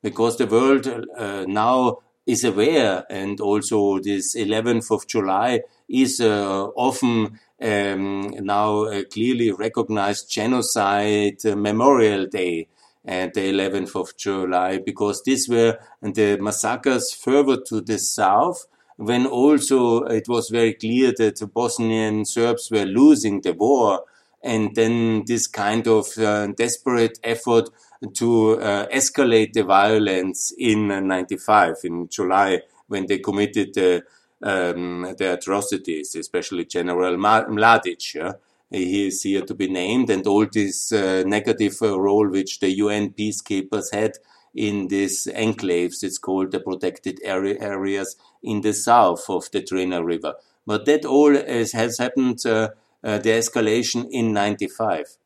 because 0.00 0.36
the 0.36 0.46
world 0.46 0.86
uh, 0.86 1.44
now 1.48 1.98
is 2.26 2.44
aware 2.44 3.04
and 3.10 3.40
also 3.40 3.98
this 3.98 4.36
11th 4.36 4.92
of 4.92 5.08
July 5.08 5.60
is 5.88 6.20
uh, 6.20 6.66
often 6.76 7.40
um, 7.60 8.30
now 8.38 8.84
a 8.84 9.04
clearly 9.04 9.50
recognized 9.50 10.30
genocide 10.30 11.44
memorial 11.44 12.26
day 12.26 12.68
and 13.04 13.32
the 13.34 13.52
11th 13.52 13.96
of 13.96 14.16
July 14.16 14.78
because 14.78 15.22
these 15.24 15.48
were 15.48 15.78
the 16.00 16.38
massacres 16.40 17.12
further 17.12 17.60
to 17.68 17.80
the 17.80 17.98
south 17.98 18.66
when 19.00 19.26
also 19.26 20.02
it 20.02 20.28
was 20.28 20.50
very 20.50 20.74
clear 20.74 21.10
that 21.16 21.36
the 21.36 21.46
Bosnian 21.46 22.26
Serbs 22.26 22.70
were 22.70 22.84
losing 22.84 23.40
the 23.40 23.54
war 23.54 24.04
and 24.42 24.74
then 24.74 25.24
this 25.26 25.46
kind 25.46 25.88
of 25.88 26.06
uh, 26.18 26.48
desperate 26.48 27.18
effort 27.24 27.70
to 28.14 28.60
uh, 28.60 28.86
escalate 28.88 29.54
the 29.54 29.62
violence 29.62 30.52
in 30.58 30.88
95 30.88 31.76
in 31.84 32.08
July 32.08 32.60
when 32.88 33.06
they 33.06 33.18
committed 33.18 33.72
the 33.72 34.02
um, 34.42 35.14
the 35.18 35.34
atrocities, 35.34 36.14
especially 36.14 36.64
General 36.64 37.16
Mladic. 37.16 38.14
Yeah? 38.14 38.32
He 38.70 39.06
is 39.08 39.22
here 39.22 39.42
to 39.42 39.54
be 39.54 39.68
named, 39.68 40.10
and 40.10 40.26
all 40.26 40.46
this 40.50 40.92
uh, 40.92 41.24
negative 41.26 41.76
uh, 41.82 41.98
role 42.00 42.28
which 42.28 42.60
the 42.60 42.70
UN 42.70 43.10
peacekeepers 43.10 43.92
had 43.92 44.12
in 44.54 44.88
these 44.88 45.26
enclaves. 45.26 46.02
It's 46.02 46.18
called 46.18 46.52
the 46.52 46.60
protected 46.60 47.20
area 47.22 47.56
areas 47.60 48.16
in 48.42 48.60
the 48.60 48.72
south 48.72 49.24
of 49.28 49.50
the 49.50 49.62
Drina 49.62 50.04
River. 50.04 50.34
But 50.66 50.86
that 50.86 51.04
all 51.04 51.34
is, 51.34 51.72
has 51.72 51.98
happened, 51.98 52.44
uh, 52.46 52.70
uh, 53.02 53.18
the 53.18 53.30
escalation 53.30 54.06
in 54.10 54.32
95. 54.32 55.16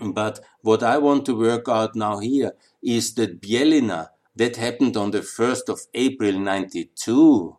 But 0.00 0.40
what 0.62 0.82
I 0.82 0.98
want 0.98 1.26
to 1.26 1.38
work 1.38 1.68
out 1.68 1.96
now 1.96 2.18
here 2.18 2.52
is 2.82 3.14
that 3.14 3.40
Bijeljina, 3.40 4.08
that 4.36 4.56
happened 4.56 4.96
on 4.96 5.10
the 5.10 5.20
1st 5.20 5.68
of 5.68 5.80
April 5.94 6.38
92. 6.38 7.56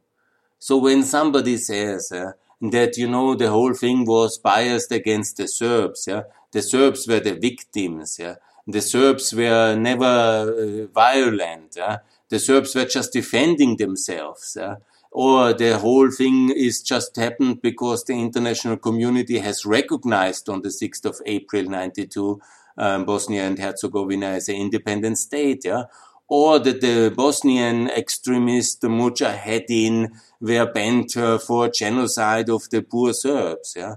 So 0.57 0.77
when 0.77 1.03
somebody 1.03 1.57
says 1.57 2.11
uh, 2.11 2.31
that, 2.61 2.97
you 2.97 3.07
know, 3.07 3.35
the 3.35 3.49
whole 3.49 3.73
thing 3.73 4.05
was 4.05 4.37
biased 4.37 4.91
against 4.91 5.37
the 5.37 5.47
Serbs, 5.47 6.05
yeah, 6.07 6.23
the 6.51 6.61
Serbs 6.61 7.07
were 7.07 7.19
the 7.19 7.35
victims, 7.35 8.17
yeah, 8.19 8.35
the 8.65 8.81
Serbs 8.81 9.33
were 9.33 9.75
never 9.75 10.05
uh, 10.05 10.85
violent, 10.93 11.75
yeah, 11.75 11.97
the 12.29 12.39
Serbs 12.39 12.75
were 12.75 12.85
just 12.85 13.13
defending 13.13 13.77
themselves, 13.77 14.57
yeah, 14.59 14.75
or 15.11 15.53
the 15.53 15.77
whole 15.79 16.11
thing 16.11 16.51
is 16.55 16.81
just 16.81 17.15
happened 17.15 17.61
because 17.61 18.03
the 18.03 18.13
international 18.13 18.77
community 18.77 19.39
has 19.39 19.65
recognized 19.65 20.49
on 20.49 20.61
the 20.61 20.69
6th 20.69 21.05
of 21.05 21.19
April 21.25 21.63
92 21.63 22.39
um, 22.77 23.05
Bosnia 23.05 23.43
and 23.43 23.59
Herzegovina 23.59 24.27
as 24.27 24.49
an 24.49 24.55
independent 24.55 25.17
state, 25.17 25.65
yeah, 25.65 25.83
or 26.27 26.59
that 26.59 26.81
the 26.81 27.11
Bosnian 27.15 27.89
extremist 27.89 28.81
Mujahedin 28.83 30.11
were 30.39 30.71
bent 30.71 31.17
uh, 31.17 31.37
for 31.39 31.69
genocide 31.69 32.49
of 32.49 32.69
the 32.69 32.81
poor 32.81 33.13
Serbs. 33.13 33.73
Yeah, 33.75 33.95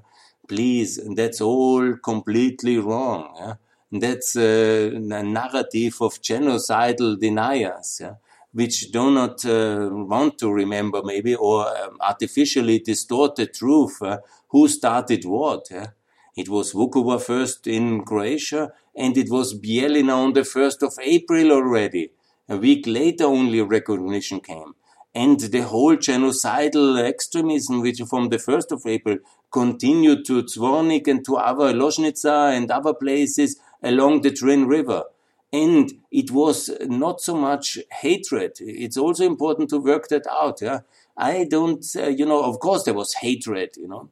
please, 0.48 0.98
that's 1.14 1.40
all 1.40 1.96
completely 1.96 2.78
wrong. 2.78 3.34
Yeah? 3.38 3.54
That's 3.92 4.36
a 4.36 4.90
narrative 4.90 5.98
of 6.00 6.20
genocidal 6.20 7.20
deniers. 7.20 7.98
Yeah? 8.00 8.14
which 8.52 8.92
do 8.92 9.10
not 9.10 9.44
uh, 9.44 9.88
want 9.90 10.38
to 10.38 10.52
remember 10.52 11.02
maybe 11.02 11.34
or 11.34 11.66
um, 11.66 11.96
artificially 12.00 12.78
distort 12.78 13.36
the 13.36 13.46
truth. 13.46 14.00
Uh, 14.02 14.18
who 14.48 14.68
started 14.68 15.24
what? 15.24 15.68
Yeah? 15.70 15.88
It 16.36 16.48
was 16.48 16.72
Vukovar 16.72 17.20
first 17.20 17.66
in 17.66 18.04
Croatia, 18.04 18.72
and 18.96 19.16
it 19.16 19.30
was 19.30 19.58
Bielina 19.58 20.14
on 20.14 20.32
the 20.32 20.42
1st 20.42 20.82
of 20.82 20.94
April 21.02 21.52
already. 21.52 22.10
A 22.48 22.56
week 22.56 22.86
later 22.86 23.24
only 23.24 23.60
recognition 23.60 24.40
came. 24.40 24.74
And 25.14 25.38
the 25.38 25.60
whole 25.62 25.96
genocidal 25.96 26.98
extremism, 27.02 27.82
which 27.82 28.00
from 28.08 28.30
the 28.30 28.38
1st 28.38 28.72
of 28.72 28.86
April 28.86 29.18
continued 29.50 30.24
to 30.26 30.42
Zvornik 30.44 31.06
and 31.06 31.22
to 31.26 31.36
other 31.36 31.74
Loznica 31.74 32.56
and 32.56 32.70
other 32.70 32.94
places 32.94 33.60
along 33.82 34.22
the 34.22 34.30
Drin 34.30 34.66
River. 34.66 35.04
And 35.52 35.92
it 36.10 36.30
was 36.30 36.70
not 36.82 37.20
so 37.20 37.36
much 37.36 37.78
hatred. 37.90 38.52
It's 38.60 38.96
also 38.96 39.24
important 39.24 39.70
to 39.70 39.78
work 39.78 40.08
that 40.08 40.26
out. 40.26 40.62
Yeah. 40.62 40.80
I 41.16 41.44
don't, 41.44 41.84
uh, 41.96 42.08
you 42.08 42.24
know, 42.24 42.42
of 42.42 42.58
course 42.58 42.84
there 42.84 42.94
was 42.94 43.14
hatred, 43.14 43.70
you 43.76 43.86
know, 43.86 44.08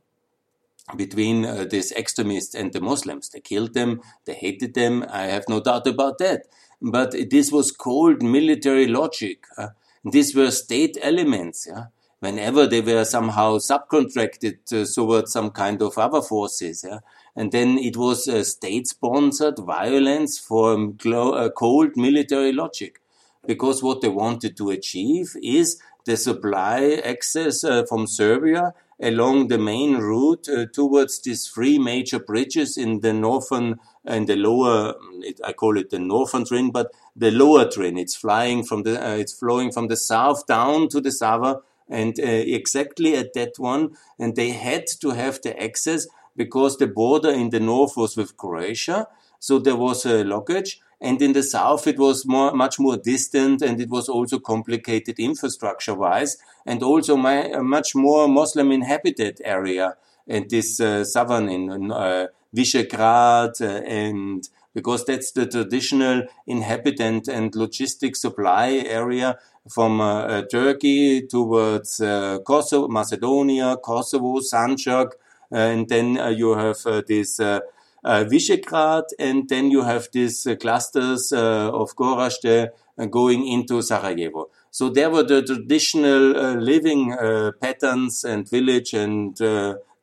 between 0.96 1.46
uh, 1.46 1.64
these 1.70 1.92
extremists 1.92 2.54
and 2.54 2.72
the 2.72 2.80
Muslims. 2.80 3.30
They 3.30 3.40
killed 3.40 3.72
them. 3.72 4.02
They 4.26 4.34
hated 4.34 4.74
them. 4.74 5.06
I 5.10 5.26
have 5.26 5.44
no 5.48 5.60
doubt 5.60 5.86
about 5.86 6.18
that. 6.18 6.46
But 6.82 7.12
this 7.30 7.50
was 7.50 7.72
cold 7.72 8.22
military 8.22 8.86
logic. 8.86 9.44
Uh, 9.56 9.68
these 10.04 10.34
were 10.34 10.50
state 10.50 10.98
elements. 11.00 11.66
Yeah 11.70 11.84
whenever 12.20 12.66
they 12.66 12.80
were 12.80 13.04
somehow 13.04 13.56
subcontracted 13.58 14.58
uh, 14.72 14.86
towards 14.94 15.32
some 15.32 15.50
kind 15.50 15.82
of 15.82 15.98
other 15.98 16.22
forces. 16.22 16.84
Yeah? 16.86 17.00
And 17.34 17.50
then 17.52 17.78
it 17.78 17.96
was 17.96 18.28
a 18.28 18.44
state-sponsored 18.44 19.58
violence 19.58 20.38
for 20.38 20.92
uh, 21.06 21.48
cold 21.50 21.96
military 21.96 22.52
logic. 22.52 23.00
Because 23.46 23.82
what 23.82 24.02
they 24.02 24.08
wanted 24.08 24.56
to 24.58 24.70
achieve 24.70 25.34
is 25.42 25.80
the 26.04 26.16
supply 26.16 27.00
access 27.04 27.64
uh, 27.64 27.84
from 27.86 28.06
Serbia 28.06 28.74
along 29.02 29.48
the 29.48 29.58
main 29.58 29.96
route 29.96 30.46
uh, 30.48 30.66
towards 30.66 31.20
these 31.22 31.48
three 31.48 31.78
major 31.78 32.18
bridges 32.18 32.76
in 32.76 33.00
the 33.00 33.12
northern 33.12 33.80
and 34.04 34.26
the 34.26 34.36
lower 34.36 34.94
it, 35.22 35.40
I 35.44 35.52
call 35.52 35.78
it 35.78 35.90
the 35.90 35.98
northern 35.98 36.44
Drin, 36.44 36.70
but 36.70 36.90
the 37.16 37.30
lower 37.30 37.68
Drin. 37.68 37.98
It's 37.98 38.14
flying 38.14 38.62
from 38.64 38.82
the 38.82 39.02
uh, 39.02 39.14
it's 39.14 39.32
flowing 39.32 39.72
from 39.72 39.88
the 39.88 39.96
south 39.96 40.46
down 40.46 40.88
to 40.88 41.00
the 41.00 41.12
Sava 41.12 41.62
and 41.90 42.18
uh, 42.18 42.22
exactly 42.22 43.16
at 43.16 43.34
that 43.34 43.58
one 43.58 43.90
and 44.18 44.36
they 44.36 44.50
had 44.50 44.86
to 44.86 45.10
have 45.10 45.42
the 45.42 45.60
access 45.62 46.06
because 46.36 46.78
the 46.78 46.86
border 46.86 47.30
in 47.30 47.50
the 47.50 47.60
north 47.60 47.96
was 47.96 48.16
with 48.16 48.36
Croatia. 48.36 49.06
So 49.40 49.58
there 49.58 49.76
was 49.76 50.06
a 50.06 50.24
blockage. 50.24 50.76
And 51.02 51.20
in 51.22 51.32
the 51.32 51.42
south, 51.42 51.86
it 51.86 51.98
was 51.98 52.26
more, 52.26 52.52
much 52.52 52.78
more 52.78 52.98
distant 52.98 53.62
and 53.62 53.80
it 53.80 53.88
was 53.88 54.08
also 54.08 54.38
complicated 54.38 55.18
infrastructure 55.18 55.94
wise 55.94 56.36
and 56.66 56.82
also 56.82 57.16
my, 57.16 57.44
a 57.44 57.62
much 57.62 57.94
more 57.94 58.28
Muslim 58.28 58.70
inhabited 58.70 59.40
area. 59.42 59.96
And 60.28 60.48
this 60.50 60.78
uh, 60.78 61.04
southern 61.04 61.48
in 61.48 61.90
uh, 61.90 62.26
Visegrad 62.54 63.60
uh, 63.62 63.82
and 63.86 64.46
because 64.74 65.04
that's 65.04 65.32
the 65.32 65.46
traditional 65.46 66.22
inhabitant 66.46 67.28
and 67.28 67.52
logistic 67.52 68.16
supply 68.16 68.70
area 68.86 69.38
from 69.68 70.00
uh, 70.00 70.22
uh 70.22 70.42
Turkey 70.50 71.26
towards 71.26 72.00
uh, 72.00 72.38
Kosovo, 72.46 72.88
Macedonia, 72.88 73.76
Kosovo, 73.76 74.40
Sanjak, 74.40 75.12
and 75.50 75.88
then 75.88 76.18
uh, 76.18 76.28
you 76.28 76.54
have 76.56 76.78
uh, 76.86 77.02
this 77.06 77.40
uh, 77.40 77.60
Visegrad, 78.04 79.04
and 79.18 79.48
then 79.48 79.70
you 79.70 79.82
have 79.82 80.08
these 80.12 80.46
clusters 80.58 81.32
of 81.32 81.94
Gorazde 81.96 82.70
going 83.10 83.46
into 83.46 83.82
Sarajevo. 83.82 84.48
So 84.70 84.88
there 84.88 85.10
were 85.10 85.22
the 85.22 85.42
traditional 85.42 86.54
living 86.54 87.14
patterns 87.60 88.24
and 88.24 88.48
village 88.48 88.94
and 88.94 89.36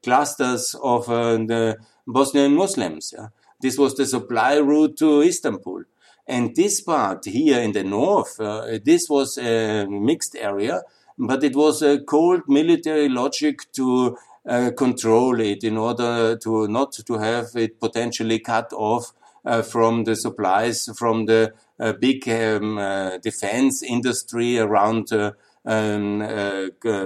clusters 0.04 0.76
of 0.76 1.08
the 1.08 1.78
Bosnian 2.06 2.54
Muslims. 2.54 3.16
Yeah? 3.18 3.30
This 3.60 3.78
was 3.78 3.96
the 3.96 4.06
supply 4.06 4.58
route 4.58 4.98
to 4.98 5.22
Istanbul. 5.22 5.84
And 6.28 6.56
this 6.56 6.82
part 6.82 7.26
here 7.26 7.60
in 7.60 7.72
the 7.72 7.84
north, 7.84 8.40
uh, 8.40 8.80
this 8.84 9.10
was 9.10 9.38
a 9.38 9.86
mixed 9.88 10.36
area, 10.36 10.84
but 11.18 11.44
it 11.44 11.56
was 11.56 11.82
a 11.82 12.00
cold 12.00 12.42
military 12.48 13.08
logic 13.10 13.72
to 13.74 14.18
uh, 14.48 14.72
control 14.78 15.40
it 15.40 15.64
in 15.64 15.78
order 15.78 16.38
to 16.38 16.68
not 16.68 16.94
to 16.94 17.14
have 17.18 17.48
it 17.56 17.80
potentially 17.80 18.40
cut 18.40 18.72
off 18.74 19.14
uh, 19.46 19.62
from 19.62 20.04
the 20.04 20.16
supplies 20.16 20.90
from 20.98 21.26
the 21.26 21.54
uh, 21.80 21.94
big 21.94 22.28
um, 22.28 22.78
uh, 22.78 23.18
defense 23.18 23.84
industry 23.84 24.58
around 24.60 25.12
uh, 25.14 25.32
um, 25.66 26.20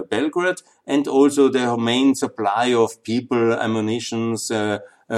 Belgrade 0.09 0.61
and 0.87 1.07
also 1.07 1.49
the 1.49 1.77
main 1.77 2.15
supply 2.15 2.73
of 2.73 3.03
people, 3.03 3.53
ammunitions, 3.53 4.51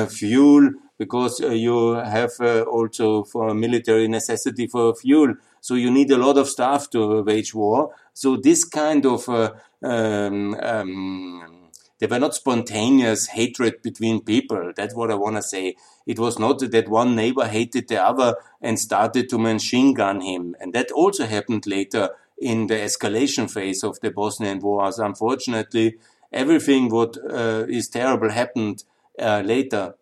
fuel, 0.09 0.71
because 1.03 1.39
you 1.39 1.77
have 1.95 2.33
also 2.77 3.23
for 3.23 3.53
military 3.53 4.07
necessity 4.07 4.67
for 4.67 4.95
fuel. 4.95 5.35
So 5.61 5.75
you 5.75 5.91
need 5.91 6.11
a 6.11 6.17
lot 6.17 6.37
of 6.37 6.47
stuff 6.47 6.89
to 6.91 7.23
wage 7.23 7.53
war. 7.53 7.79
So 8.13 8.37
this 8.37 8.63
kind 8.65 9.05
of 9.05 9.21
um, 9.29 10.55
um, 10.71 11.63
they 11.99 12.07
were 12.07 12.19
not 12.19 12.35
spontaneous 12.35 13.27
hatred 13.27 13.81
between 13.81 14.25
people. 14.25 14.73
That's 14.75 14.93
what 14.93 15.09
I 15.09 15.15
want 15.15 15.37
to 15.37 15.41
say. 15.41 15.75
It 16.05 16.19
was 16.19 16.37
not 16.37 16.59
that 16.59 16.89
one 16.89 17.15
neighbor 17.15 17.47
hated 17.47 17.87
the 17.87 18.03
other 18.03 18.35
and 18.61 18.77
started 18.77 19.29
to 19.29 19.37
machine 19.37 19.93
gun 19.93 20.19
him. 20.19 20.55
And 20.59 20.73
that 20.73 20.91
also 20.91 21.25
happened 21.25 21.65
later 21.65 22.09
in 22.37 22.67
the 22.67 22.75
escalation 22.75 23.49
phase 23.49 23.83
of 23.83 23.99
the 24.01 24.11
Bosnian 24.11 24.59
wars. 24.59 24.99
Unfortunately, 24.99 25.95
everything 26.31 26.89
what 26.89 27.15
uh, 27.31 27.65
is 27.69 27.87
terrible 27.87 28.31
happened 28.31 28.83
uh, 29.17 29.41
later 29.45 29.95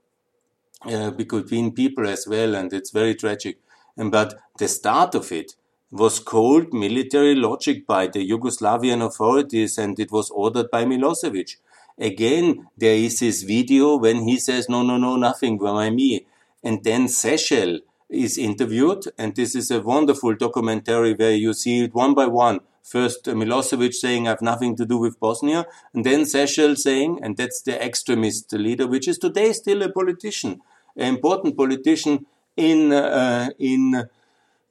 uh, 0.86 1.12
between 1.12 1.72
people 1.72 2.08
as 2.08 2.28
well, 2.28 2.56
and 2.56 2.74
it's 2.74 2.92
very 2.92 3.16
tragic. 3.16 3.60
And 3.98 4.12
but 4.12 4.40
the 4.58 4.68
start 4.68 5.16
of 5.16 5.32
it 5.32 5.56
was 5.92 6.20
cold 6.20 6.74
military 6.74 7.36
logic 7.36 7.86
by 7.86 8.08
the 8.08 8.28
Yugoslavian 8.28 9.06
authorities, 9.06 9.78
and 9.78 10.00
it 10.00 10.12
was 10.12 10.30
ordered 10.30 10.72
by 10.72 10.86
Milosevic. 10.86 11.58
Again, 12.00 12.68
there 12.78 12.96
is 12.96 13.20
this 13.20 13.44
video 13.44 13.98
when 13.98 14.22
he 14.24 14.40
says, 14.40 14.70
no, 14.70 14.82
no, 14.84 14.98
no, 14.98 15.18
nothing, 15.18 15.58
why 15.58 15.90
me? 15.90 16.26
And 16.64 16.84
then 16.84 17.08
Šešelj 17.08 17.80
is 18.10 18.38
interviewed, 18.38 19.04
and 19.18 19.36
this 19.36 19.56
is 19.56 19.70
a 19.70 19.82
wonderful 19.82 20.36
documentary 20.36 21.14
where 21.14 21.32
you 21.34 21.54
see 21.54 21.84
it 21.84 21.94
one 21.94 22.14
by 22.14 22.28
one. 22.28 22.62
First, 22.84 23.26
Milosevic 23.26 23.94
saying, 23.94 24.28
I 24.28 24.32
have 24.32 24.42
nothing 24.42 24.76
to 24.78 24.86
do 24.86 24.98
with 24.98 25.20
Bosnia, 25.20 25.66
and 25.94 26.06
then 26.06 26.22
Šešelj 26.22 26.78
saying, 26.78 27.20
and 27.22 27.38
that's 27.38 27.62
the 27.62 27.84
extremist 27.84 28.52
leader, 28.54 28.88
which 28.88 29.08
is 29.08 29.18
today 29.18 29.54
still 29.54 29.82
a 29.82 29.92
politician, 29.92 30.52
an 30.52 30.60
important 30.96 31.58
politician 31.58 32.26
in, 32.56 32.92
uh, 32.92 33.50
in 33.60 34.10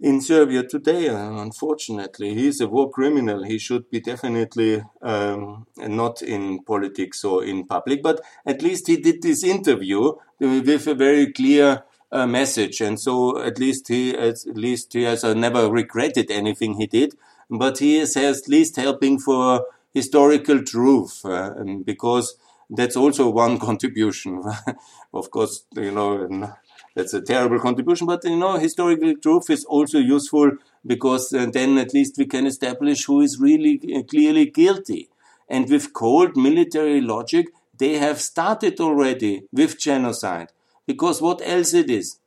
in 0.01 0.21
Serbia 0.21 0.63
today, 0.63 1.09
Unfortunately, 1.09 2.35
he 2.35 2.49
is 2.49 2.61
a 2.61 2.67
war 2.67 2.91
criminal. 2.91 3.45
He 3.45 3.59
should 3.59 3.91
be 3.91 4.01
definitely 4.01 4.83
um, 5.03 5.67
not 5.77 6.23
in 6.23 6.63
politics 6.65 7.23
or 7.23 7.45
in 7.45 7.67
public, 7.67 8.03
but 8.03 8.21
at 8.47 8.63
least 8.63 8.87
he 8.87 8.97
did 8.97 9.21
this 9.21 9.45
interview 9.45 10.13
with 10.39 10.87
a 10.87 10.95
very 10.95 11.33
clear 11.33 11.85
uh, 12.13 12.27
message. 12.27 12.81
And 12.81 12.99
so 12.99 13.39
at 13.43 13.59
least 13.59 13.89
he, 13.89 14.17
at 14.17 14.39
least 14.47 14.95
he 14.95 15.03
has 15.03 15.23
uh, 15.23 15.35
never 15.35 15.71
regretted 15.71 16.31
anything 16.31 16.75
he 16.75 16.87
did, 16.87 17.15
but 17.51 17.79
he 17.79 17.99
is 17.99 18.17
at 18.17 18.49
least 18.49 18.77
helping 18.77 19.19
for 19.19 19.67
historical 19.93 20.63
truth, 20.63 21.25
uh, 21.27 21.51
because 21.85 22.37
that's 22.71 22.97
also 22.97 23.29
one 23.31 23.59
contribution. 23.69 24.43
of 25.13 25.31
course, 25.31 25.65
you 25.75 25.91
know, 25.91 26.55
that's 26.95 27.15
a 27.15 27.21
terrible 27.21 27.59
contribution, 27.59 28.07
but 28.07 28.25
you 28.25 28.37
know, 28.37 28.59
historical 28.59 29.15
truth 29.17 29.51
is 29.51 29.65
also 29.65 29.99
useful 29.99 30.53
because 30.87 31.33
uh, 31.33 31.47
then 31.53 31.79
at 31.79 31.93
least 31.95 32.17
we 32.19 32.27
can 32.27 32.47
establish 32.47 33.05
who 33.05 33.21
is 33.21 33.39
really 33.39 33.81
uh, 33.95 34.03
clearly 34.03 34.47
guilty. 34.47 35.09
And 35.49 35.69
with 35.69 35.93
cold 35.93 36.37
military 36.37 37.01
logic, 37.01 37.49
they 37.79 37.99
have 37.99 38.21
started 38.21 38.81
already 38.81 39.43
with 39.53 39.79
genocide. 39.79 40.53
Because 40.87 41.21
what 41.21 41.41
else 41.45 41.75
it 41.75 41.91
is? 41.91 42.19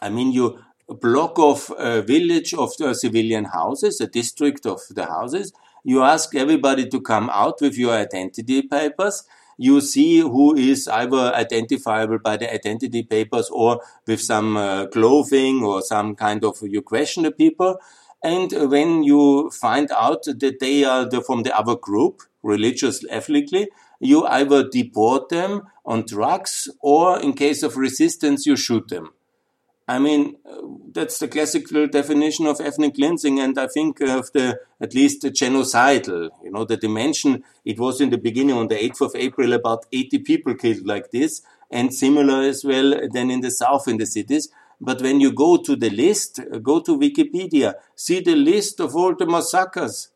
I 0.00 0.08
mean, 0.08 0.32
you 0.32 0.58
block 0.88 1.38
off 1.38 1.70
a 1.78 2.02
village 2.02 2.54
of 2.54 2.72
uh, 2.80 2.94
civilian 2.94 3.46
houses, 3.46 4.00
a 4.00 4.06
district 4.06 4.66
of 4.66 4.80
the 4.90 5.06
houses. 5.06 5.52
You 5.84 6.02
ask 6.02 6.34
everybody 6.34 6.88
to 6.88 7.00
come 7.00 7.30
out 7.30 7.60
with 7.60 7.76
your 7.76 7.94
identity 7.94 8.62
papers 8.62 9.24
you 9.58 9.80
see 9.80 10.20
who 10.20 10.56
is 10.56 10.88
either 10.88 11.34
identifiable 11.34 12.18
by 12.18 12.36
the 12.36 12.52
identity 12.52 13.02
papers 13.02 13.48
or 13.50 13.80
with 14.06 14.20
some 14.20 14.56
uh, 14.56 14.86
clothing 14.86 15.62
or 15.62 15.82
some 15.82 16.14
kind 16.14 16.44
of 16.44 16.56
you 16.62 16.82
question 16.82 17.24
the 17.24 17.30
people. 17.30 17.76
And 18.22 18.52
when 18.70 19.02
you 19.02 19.50
find 19.50 19.90
out 19.90 20.24
that 20.24 20.58
they 20.60 20.84
are 20.84 21.08
the, 21.08 21.20
from 21.20 21.42
the 21.42 21.56
other 21.56 21.74
group, 21.74 22.22
religious, 22.42 23.04
ethnically, 23.10 23.68
you 24.00 24.24
either 24.26 24.68
deport 24.68 25.28
them 25.28 25.62
on 25.84 26.04
drugs 26.06 26.68
or 26.80 27.20
in 27.20 27.32
case 27.32 27.62
of 27.62 27.76
resistance, 27.76 28.46
you 28.46 28.56
shoot 28.56 28.88
them. 28.88 29.10
I 29.94 29.98
mean, 29.98 30.36
that's 30.96 31.18
the 31.18 31.28
classical 31.28 31.86
definition 31.86 32.46
of 32.46 32.60
ethnic 32.60 32.94
cleansing, 32.94 33.38
and 33.38 33.58
I 33.58 33.66
think 33.66 34.00
of 34.00 34.32
the 34.32 34.58
at 34.80 34.94
least 34.94 35.20
the 35.20 35.30
genocidal. 35.30 36.30
You 36.42 36.50
know, 36.50 36.64
the 36.64 36.78
dimension. 36.78 37.44
It 37.66 37.78
was 37.78 38.00
in 38.00 38.08
the 38.08 38.16
beginning 38.16 38.56
on 38.56 38.68
the 38.68 38.76
8th 38.76 39.02
of 39.02 39.12
April, 39.14 39.52
about 39.52 39.84
80 39.92 40.20
people 40.20 40.54
killed 40.54 40.86
like 40.86 41.10
this, 41.10 41.42
and 41.70 41.92
similar 41.92 42.40
as 42.42 42.64
well 42.64 42.88
than 43.12 43.30
in 43.30 43.42
the 43.42 43.50
south 43.50 43.86
in 43.86 43.98
the 43.98 44.06
cities. 44.06 44.48
But 44.80 45.02
when 45.02 45.20
you 45.20 45.30
go 45.30 45.58
to 45.58 45.76
the 45.76 45.90
list, 45.90 46.40
go 46.62 46.80
to 46.80 46.98
Wikipedia, 46.98 47.74
see 47.94 48.20
the 48.20 48.34
list 48.34 48.80
of 48.80 48.96
all 48.96 49.14
the 49.14 49.26
massacres. 49.26 50.08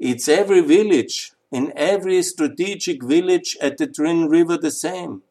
It's 0.00 0.28
every 0.28 0.62
village, 0.62 1.32
in 1.52 1.72
every 1.76 2.22
strategic 2.24 3.04
village 3.04 3.56
at 3.60 3.78
the 3.78 3.86
Drin 3.86 4.28
River 4.28 4.58
the 4.58 4.72
same. 4.72 5.22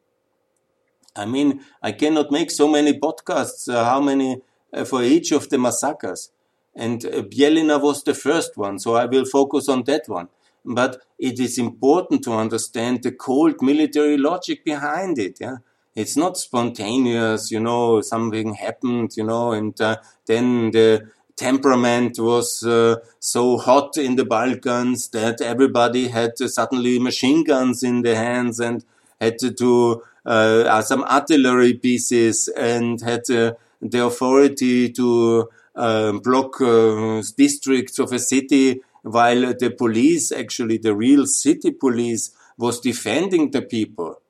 I 1.19 1.25
mean, 1.25 1.61
I 1.81 1.91
cannot 1.91 2.31
make 2.31 2.51
so 2.51 2.67
many 2.67 2.93
podcasts, 2.99 3.71
uh, 3.73 3.83
how 3.83 4.01
many 4.01 4.41
uh, 4.73 4.85
for 4.85 5.03
each 5.03 5.31
of 5.31 5.49
the 5.49 5.57
massacres. 5.57 6.31
And 6.75 7.03
uh, 7.05 7.23
Bielina 7.23 7.81
was 7.81 8.03
the 8.03 8.13
first 8.13 8.57
one, 8.57 8.79
so 8.79 8.95
I 8.95 9.05
will 9.05 9.25
focus 9.25 9.67
on 9.67 9.83
that 9.83 10.03
one. 10.07 10.29
But 10.63 11.01
it 11.17 11.39
is 11.39 11.57
important 11.57 12.23
to 12.23 12.33
understand 12.33 13.03
the 13.03 13.11
cold 13.11 13.61
military 13.61 14.17
logic 14.17 14.63
behind 14.63 15.17
it. 15.17 15.37
Yeah? 15.39 15.57
It's 15.95 16.15
not 16.15 16.37
spontaneous, 16.37 17.51
you 17.51 17.59
know, 17.59 18.01
something 18.01 18.53
happened, 18.53 19.17
you 19.17 19.23
know, 19.23 19.51
and 19.51 19.79
uh, 19.81 19.97
then 20.27 20.71
the 20.71 21.09
temperament 21.35 22.19
was 22.19 22.63
uh, 22.63 22.97
so 23.19 23.57
hot 23.57 23.97
in 23.97 24.15
the 24.15 24.25
Balkans 24.25 25.09
that 25.09 25.41
everybody 25.41 26.09
had 26.09 26.37
suddenly 26.37 26.99
machine 26.99 27.43
guns 27.43 27.81
in 27.81 28.01
their 28.01 28.17
hands 28.17 28.59
and 28.59 28.83
had 29.19 29.39
to 29.39 30.03
uh, 30.18 30.18
some 30.25 31.03
artillery 31.03 31.73
pieces 31.73 32.47
and 32.49 33.01
had 33.01 33.29
uh, 33.29 33.53
the 33.81 34.05
authority 34.05 34.89
to 34.91 35.49
um, 35.75 36.19
block 36.19 36.59
uh, 36.61 37.21
districts 37.37 37.99
of 37.99 38.11
a 38.11 38.19
city 38.19 38.81
while 39.03 39.53
the 39.53 39.73
police, 39.77 40.31
actually 40.31 40.77
the 40.77 40.93
real 40.93 41.25
city 41.25 41.71
police, 41.71 42.31
was 42.57 42.79
defending 42.79 43.51
the 43.51 43.61
people. 43.61 44.21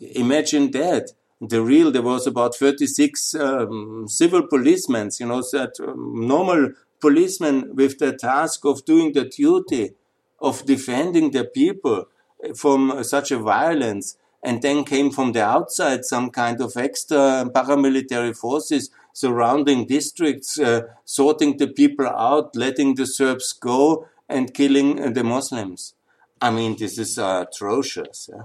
Imagine 0.00 0.70
that 0.70 1.10
the 1.40 1.62
real, 1.62 1.92
there 1.92 2.02
was 2.02 2.26
about 2.26 2.54
36 2.54 3.34
um, 3.34 4.06
civil 4.08 4.46
policemen, 4.46 5.10
you 5.20 5.26
know, 5.26 5.42
that 5.52 5.78
um, 5.80 6.26
normal 6.26 6.72
policemen 7.00 7.74
with 7.74 7.98
the 7.98 8.12
task 8.12 8.64
of 8.64 8.84
doing 8.84 9.12
the 9.12 9.24
duty 9.24 9.92
of 10.40 10.64
defending 10.66 11.30
the 11.30 11.44
people 11.44 12.08
from 12.56 13.02
such 13.04 13.30
a 13.30 13.38
violence. 13.38 14.16
And 14.42 14.62
then 14.62 14.84
came 14.84 15.10
from 15.10 15.32
the 15.32 15.44
outside 15.44 16.04
some 16.04 16.30
kind 16.30 16.60
of 16.60 16.76
extra 16.76 17.50
paramilitary 17.52 18.36
forces 18.36 18.90
surrounding 19.12 19.84
districts, 19.86 20.60
uh, 20.60 20.82
sorting 21.04 21.56
the 21.56 21.66
people 21.66 22.06
out, 22.06 22.54
letting 22.54 22.94
the 22.94 23.06
Serbs 23.06 23.52
go, 23.52 24.06
and 24.28 24.54
killing 24.54 25.12
the 25.12 25.24
Muslims. 25.24 25.94
I 26.40 26.50
mean, 26.50 26.76
this 26.76 26.98
is 26.98 27.18
uh, 27.18 27.46
atrocious. 27.48 28.30
Yeah? 28.32 28.42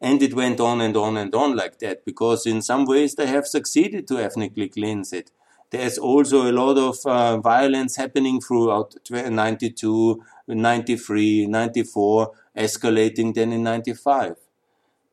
And 0.00 0.22
it 0.22 0.32
went 0.32 0.60
on 0.60 0.80
and 0.80 0.96
on 0.96 1.16
and 1.16 1.34
on 1.34 1.56
like 1.56 1.78
that 1.80 2.04
because 2.04 2.46
in 2.46 2.62
some 2.62 2.86
ways 2.86 3.16
they 3.16 3.26
have 3.26 3.46
succeeded 3.46 4.06
to 4.08 4.18
ethnically 4.18 4.68
cleanse 4.68 5.12
it. 5.12 5.30
There's 5.70 5.98
also 5.98 6.50
a 6.50 6.52
lot 6.52 6.78
of 6.78 6.96
uh, 7.04 7.38
violence 7.38 7.96
happening 7.96 8.40
throughout 8.40 8.94
92, 9.10 10.22
93, 10.46 11.46
94, 11.46 12.32
escalating 12.56 13.34
then 13.34 13.52
in 13.52 13.64
95. 13.64 14.36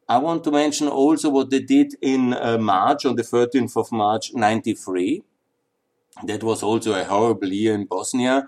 I 0.07 0.17
want 0.19 0.43
to 0.43 0.51
mention 0.51 0.87
also 0.87 1.29
what 1.29 1.49
they 1.49 1.61
did 1.61 1.95
in 2.01 2.33
uh, 2.33 2.57
March, 2.59 3.05
on 3.05 3.15
the 3.15 3.23
13th 3.23 3.75
of 3.75 3.91
March 3.91 4.33
93. 4.33 5.23
That 6.23 6.43
was 6.43 6.61
also 6.63 6.93
a 6.93 7.03
horrible 7.03 7.51
year 7.51 7.73
in 7.73 7.85
Bosnia. 7.85 8.47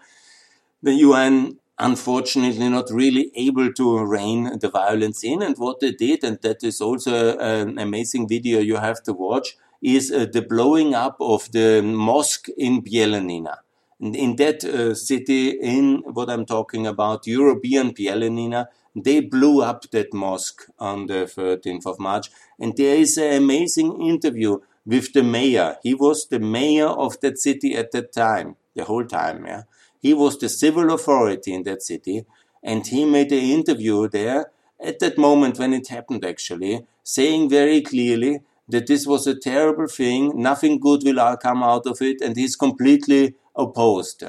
The 0.84 0.94
UN 0.94 1.58
unfortunately 1.80 2.70
not 2.70 2.90
really 2.90 3.32
able 3.36 3.72
to 3.74 4.04
rein 4.04 4.58
the 4.60 4.70
violence 4.70 5.24
in. 5.24 5.42
And 5.42 5.58
what 5.58 5.80
they 5.80 5.92
did, 5.92 6.24
and 6.24 6.40
that 6.42 6.64
is 6.64 6.82
also 6.82 7.38
an 7.38 7.78
amazing 7.78 8.28
video 8.28 8.60
you 8.60 8.78
have 8.78 9.04
to 9.04 9.14
watch, 9.14 9.58
is 9.82 10.12
uh, 10.12 10.26
the 10.32 10.42
blowing 10.42 10.96
up 10.96 11.18
of 11.20 11.52
the 11.52 11.82
mosque 11.84 12.50
in 12.58 12.82
Bielanina. 12.82 13.58
In 14.00 14.36
that 14.36 14.64
uh, 14.64 14.94
city, 14.94 15.50
in 15.50 16.04
what 16.06 16.30
I'm 16.30 16.46
talking 16.46 16.86
about, 16.86 17.26
European 17.26 17.94
Bielanina, 17.94 18.68
they 18.96 19.22
blew 19.22 19.62
up 19.62 19.90
that 19.92 20.14
mosque 20.14 20.64
on 20.80 21.08
the 21.08 21.26
13th 21.26 21.86
of 21.88 22.00
March. 22.00 22.30
And 22.60 22.78
there 22.78 22.96
is 22.96 23.18
an 23.18 23.34
amazing 23.34 24.02
interview 24.02 24.60
with 24.86 25.14
the 25.14 25.24
mayor. 25.24 25.78
He 25.84 25.94
was 25.94 26.28
the 26.28 26.40
mayor 26.40 26.88
of 26.88 27.20
that 27.22 27.38
city 27.40 27.76
at 27.76 27.92
that 27.92 28.14
time, 28.14 28.56
the 28.76 28.86
whole 28.86 29.06
time, 29.06 29.46
yeah. 29.46 29.64
He 30.00 30.14
was 30.14 30.38
the 30.38 30.48
civil 30.48 30.94
authority 30.94 31.54
in 31.54 31.64
that 31.64 31.82
city, 31.82 32.26
and 32.64 32.86
he 32.86 33.04
made 33.04 33.32
an 33.32 33.40
interview 33.40 34.08
there 34.08 34.52
at 34.80 35.00
that 35.00 35.18
moment 35.18 35.58
when 35.58 35.74
it 35.74 35.88
happened, 35.88 36.24
actually, 36.24 36.86
saying 37.04 37.50
very 37.50 37.82
clearly 37.82 38.42
that 38.70 38.88
this 38.88 39.06
was 39.08 39.28
a 39.28 39.36
terrible 39.36 39.88
thing, 39.88 40.34
nothing 40.36 40.80
good 40.80 41.04
will 41.04 41.38
come 41.38 41.64
out 41.64 41.86
of 41.86 42.02
it, 42.02 42.22
and 42.22 42.36
he's 42.36 42.56
completely 42.56 43.36
opposed. 43.56 44.24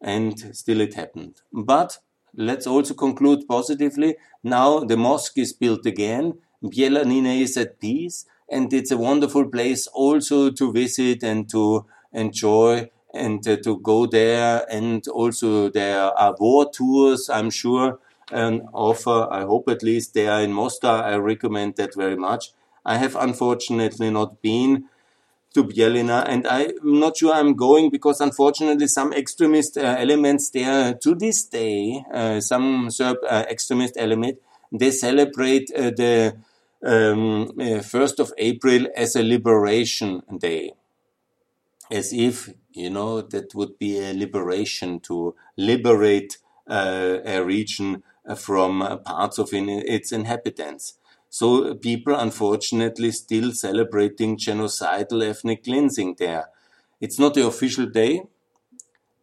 And 0.00 0.54
still 0.56 0.80
it 0.80 0.94
happened. 0.94 1.40
But 1.52 1.98
let's 2.34 2.66
also 2.66 2.94
conclude 2.94 3.46
positively. 3.48 4.16
Now 4.42 4.80
the 4.80 4.96
mosque 4.96 5.38
is 5.38 5.52
built 5.52 5.86
again. 5.86 6.34
Bielanina 6.62 7.40
is 7.40 7.56
at 7.56 7.78
peace, 7.80 8.26
and 8.48 8.72
it's 8.72 8.90
a 8.90 8.96
wonderful 8.96 9.46
place 9.46 9.86
also 9.88 10.50
to 10.50 10.72
visit 10.72 11.22
and 11.22 11.48
to 11.50 11.86
enjoy 12.12 12.90
and 13.14 13.46
uh, 13.48 13.56
to 13.58 13.78
go 13.78 14.06
there. 14.06 14.64
And 14.70 15.06
also 15.08 15.68
there 15.70 16.00
are 16.18 16.34
war 16.38 16.70
tours, 16.70 17.28
I'm 17.30 17.50
sure, 17.50 17.98
an 18.30 18.68
offer. 18.72 19.28
I 19.30 19.42
hope 19.42 19.68
at 19.68 19.82
least 19.82 20.14
they 20.14 20.28
are 20.28 20.42
in 20.42 20.52
Mostar. 20.52 21.02
I 21.04 21.16
recommend 21.16 21.76
that 21.76 21.94
very 21.94 22.16
much. 22.16 22.52
I 22.86 22.98
have 22.98 23.16
unfortunately 23.16 24.10
not 24.10 24.40
been 24.40 24.84
to 25.54 25.64
Bielina, 25.64 26.24
and 26.28 26.46
I'm 26.46 26.70
not 26.82 27.16
sure 27.16 27.34
I'm 27.34 27.54
going 27.54 27.90
because 27.90 28.20
unfortunately 28.20 28.86
some 28.86 29.12
extremist 29.12 29.76
uh, 29.76 29.96
elements 29.98 30.50
there 30.50 30.94
to 30.94 31.14
this 31.14 31.44
day, 31.44 32.04
uh, 32.12 32.40
some 32.40 32.90
Serb 32.90 33.16
uh, 33.28 33.44
extremist 33.50 33.94
element, 33.98 34.38
they 34.70 34.92
celebrate 34.92 35.70
uh, 35.74 35.90
the 35.90 36.36
um, 36.84 37.48
1st 37.56 38.20
uh, 38.20 38.22
of 38.22 38.32
April 38.38 38.86
as 38.94 39.16
a 39.16 39.22
liberation 39.22 40.22
day, 40.38 40.72
as 41.90 42.12
if 42.12 42.50
you 42.76 42.90
know, 42.90 43.22
that 43.22 43.54
would 43.54 43.78
be 43.78 43.98
a 43.98 44.12
liberation 44.12 45.00
to 45.00 45.34
liberate 45.56 46.36
uh, 46.68 47.18
a 47.24 47.42
region 47.42 48.02
from 48.36 49.00
parts 49.04 49.38
of 49.38 49.52
in 49.54 49.68
its 49.68 50.12
inhabitants. 50.12 50.98
So 51.38 51.74
people, 51.74 52.14
unfortunately, 52.14 53.10
still 53.10 53.52
celebrating 53.52 54.38
genocidal 54.38 55.22
ethnic 55.28 55.64
cleansing 55.64 56.14
there. 56.18 56.48
It's 56.98 57.18
not 57.18 57.34
the 57.34 57.46
official 57.46 57.84
day. 57.84 58.22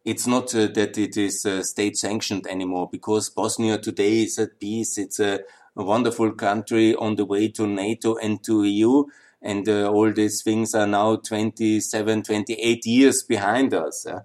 It's 0.04 0.24
not 0.24 0.54
uh, 0.54 0.68
that 0.74 0.96
it 0.96 1.16
is 1.16 1.44
uh, 1.44 1.64
state 1.64 1.96
sanctioned 1.96 2.46
anymore 2.46 2.88
because 2.88 3.30
Bosnia 3.30 3.78
today 3.78 4.22
is 4.22 4.38
at 4.38 4.60
peace. 4.60 4.96
It's 4.96 5.18
a, 5.18 5.40
a 5.74 5.82
wonderful 5.82 6.30
country 6.34 6.94
on 6.94 7.16
the 7.16 7.24
way 7.24 7.48
to 7.48 7.66
NATO 7.66 8.14
and 8.14 8.40
to 8.44 8.62
EU 8.62 9.06
and 9.42 9.68
uh, 9.68 9.90
all 9.90 10.12
these 10.12 10.40
things 10.44 10.72
are 10.72 10.86
now 10.86 11.16
27, 11.16 12.22
28 12.22 12.86
years 12.86 13.24
behind 13.24 13.74
us. 13.74 14.06
Uh. 14.06 14.20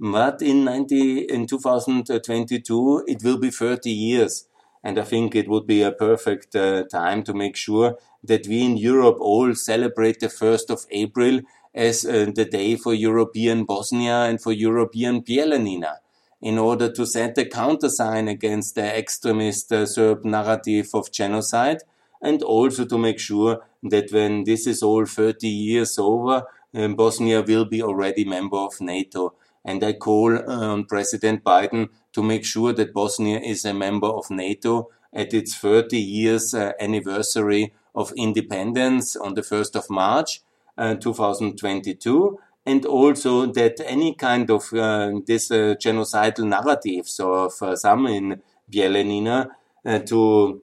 But 0.00 0.40
in 0.40 0.64
90, 0.64 1.24
in 1.24 1.46
2022, 1.46 3.04
it 3.06 3.22
will 3.22 3.36
be 3.36 3.50
30 3.50 3.90
years. 3.90 4.48
And 4.86 5.00
I 5.00 5.02
think 5.02 5.34
it 5.34 5.48
would 5.48 5.66
be 5.66 5.82
a 5.82 5.90
perfect 5.90 6.54
uh, 6.54 6.84
time 6.84 7.24
to 7.24 7.34
make 7.34 7.56
sure 7.56 7.98
that 8.22 8.46
we 8.46 8.62
in 8.62 8.76
Europe 8.76 9.16
all 9.18 9.52
celebrate 9.52 10.20
the 10.20 10.28
1st 10.28 10.70
of 10.70 10.86
April 10.92 11.40
as 11.74 12.04
uh, 12.06 12.26
the 12.32 12.44
day 12.44 12.76
for 12.76 12.94
European 12.94 13.64
Bosnia 13.64 14.18
and 14.28 14.40
for 14.40 14.52
European 14.52 15.22
Bielanina 15.22 15.96
in 16.40 16.56
order 16.56 16.88
to 16.92 17.04
set 17.04 17.36
a 17.36 17.44
countersign 17.46 18.28
against 18.28 18.76
the 18.76 18.86
extremist 18.96 19.72
uh, 19.72 19.86
Serb 19.86 20.24
narrative 20.24 20.90
of 20.94 21.10
genocide 21.10 21.80
and 22.22 22.44
also 22.44 22.84
to 22.84 22.96
make 22.96 23.18
sure 23.18 23.66
that 23.82 24.12
when 24.12 24.44
this 24.44 24.68
is 24.68 24.84
all 24.84 25.04
30 25.04 25.48
years 25.48 25.98
over, 25.98 26.44
um, 26.74 26.94
Bosnia 26.94 27.42
will 27.42 27.64
be 27.64 27.82
already 27.82 28.24
member 28.24 28.58
of 28.58 28.80
NATO. 28.80 29.34
And 29.64 29.82
I 29.82 29.94
call 29.94 30.38
on 30.48 30.84
President 30.84 31.42
Biden 31.42 31.88
to 32.16 32.22
make 32.22 32.46
sure 32.46 32.72
that 32.72 32.94
Bosnia 32.94 33.38
is 33.38 33.66
a 33.66 33.74
member 33.74 34.06
of 34.06 34.30
NATO 34.30 34.88
at 35.12 35.34
its 35.34 35.54
30 35.54 35.98
years 35.98 36.54
uh, 36.54 36.72
anniversary 36.80 37.74
of 37.94 38.10
independence 38.16 39.16
on 39.16 39.34
the 39.34 39.42
1st 39.42 39.76
of 39.76 39.90
March 39.90 40.40
uh, 40.78 40.94
2022 40.94 42.38
and 42.64 42.86
also 42.86 43.44
that 43.44 43.78
any 43.84 44.14
kind 44.14 44.50
of 44.50 44.72
uh, 44.72 45.12
this 45.26 45.50
uh, 45.50 45.74
genocidal 45.78 46.48
narratives 46.48 47.20
of 47.20 47.52
some 47.78 48.06
in 48.06 48.40
Bielyanina 48.72 49.50
uh, 49.84 49.98
to 49.98 50.62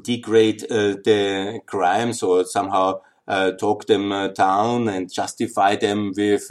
degrade 0.00 0.62
uh, 0.70 0.94
the 1.04 1.60
crimes 1.66 2.22
or 2.22 2.44
somehow 2.44 3.00
talk 3.58 3.86
them 3.86 4.32
down 4.34 4.88
and 4.88 5.12
justify 5.12 5.74
them 5.74 6.12
with 6.16 6.48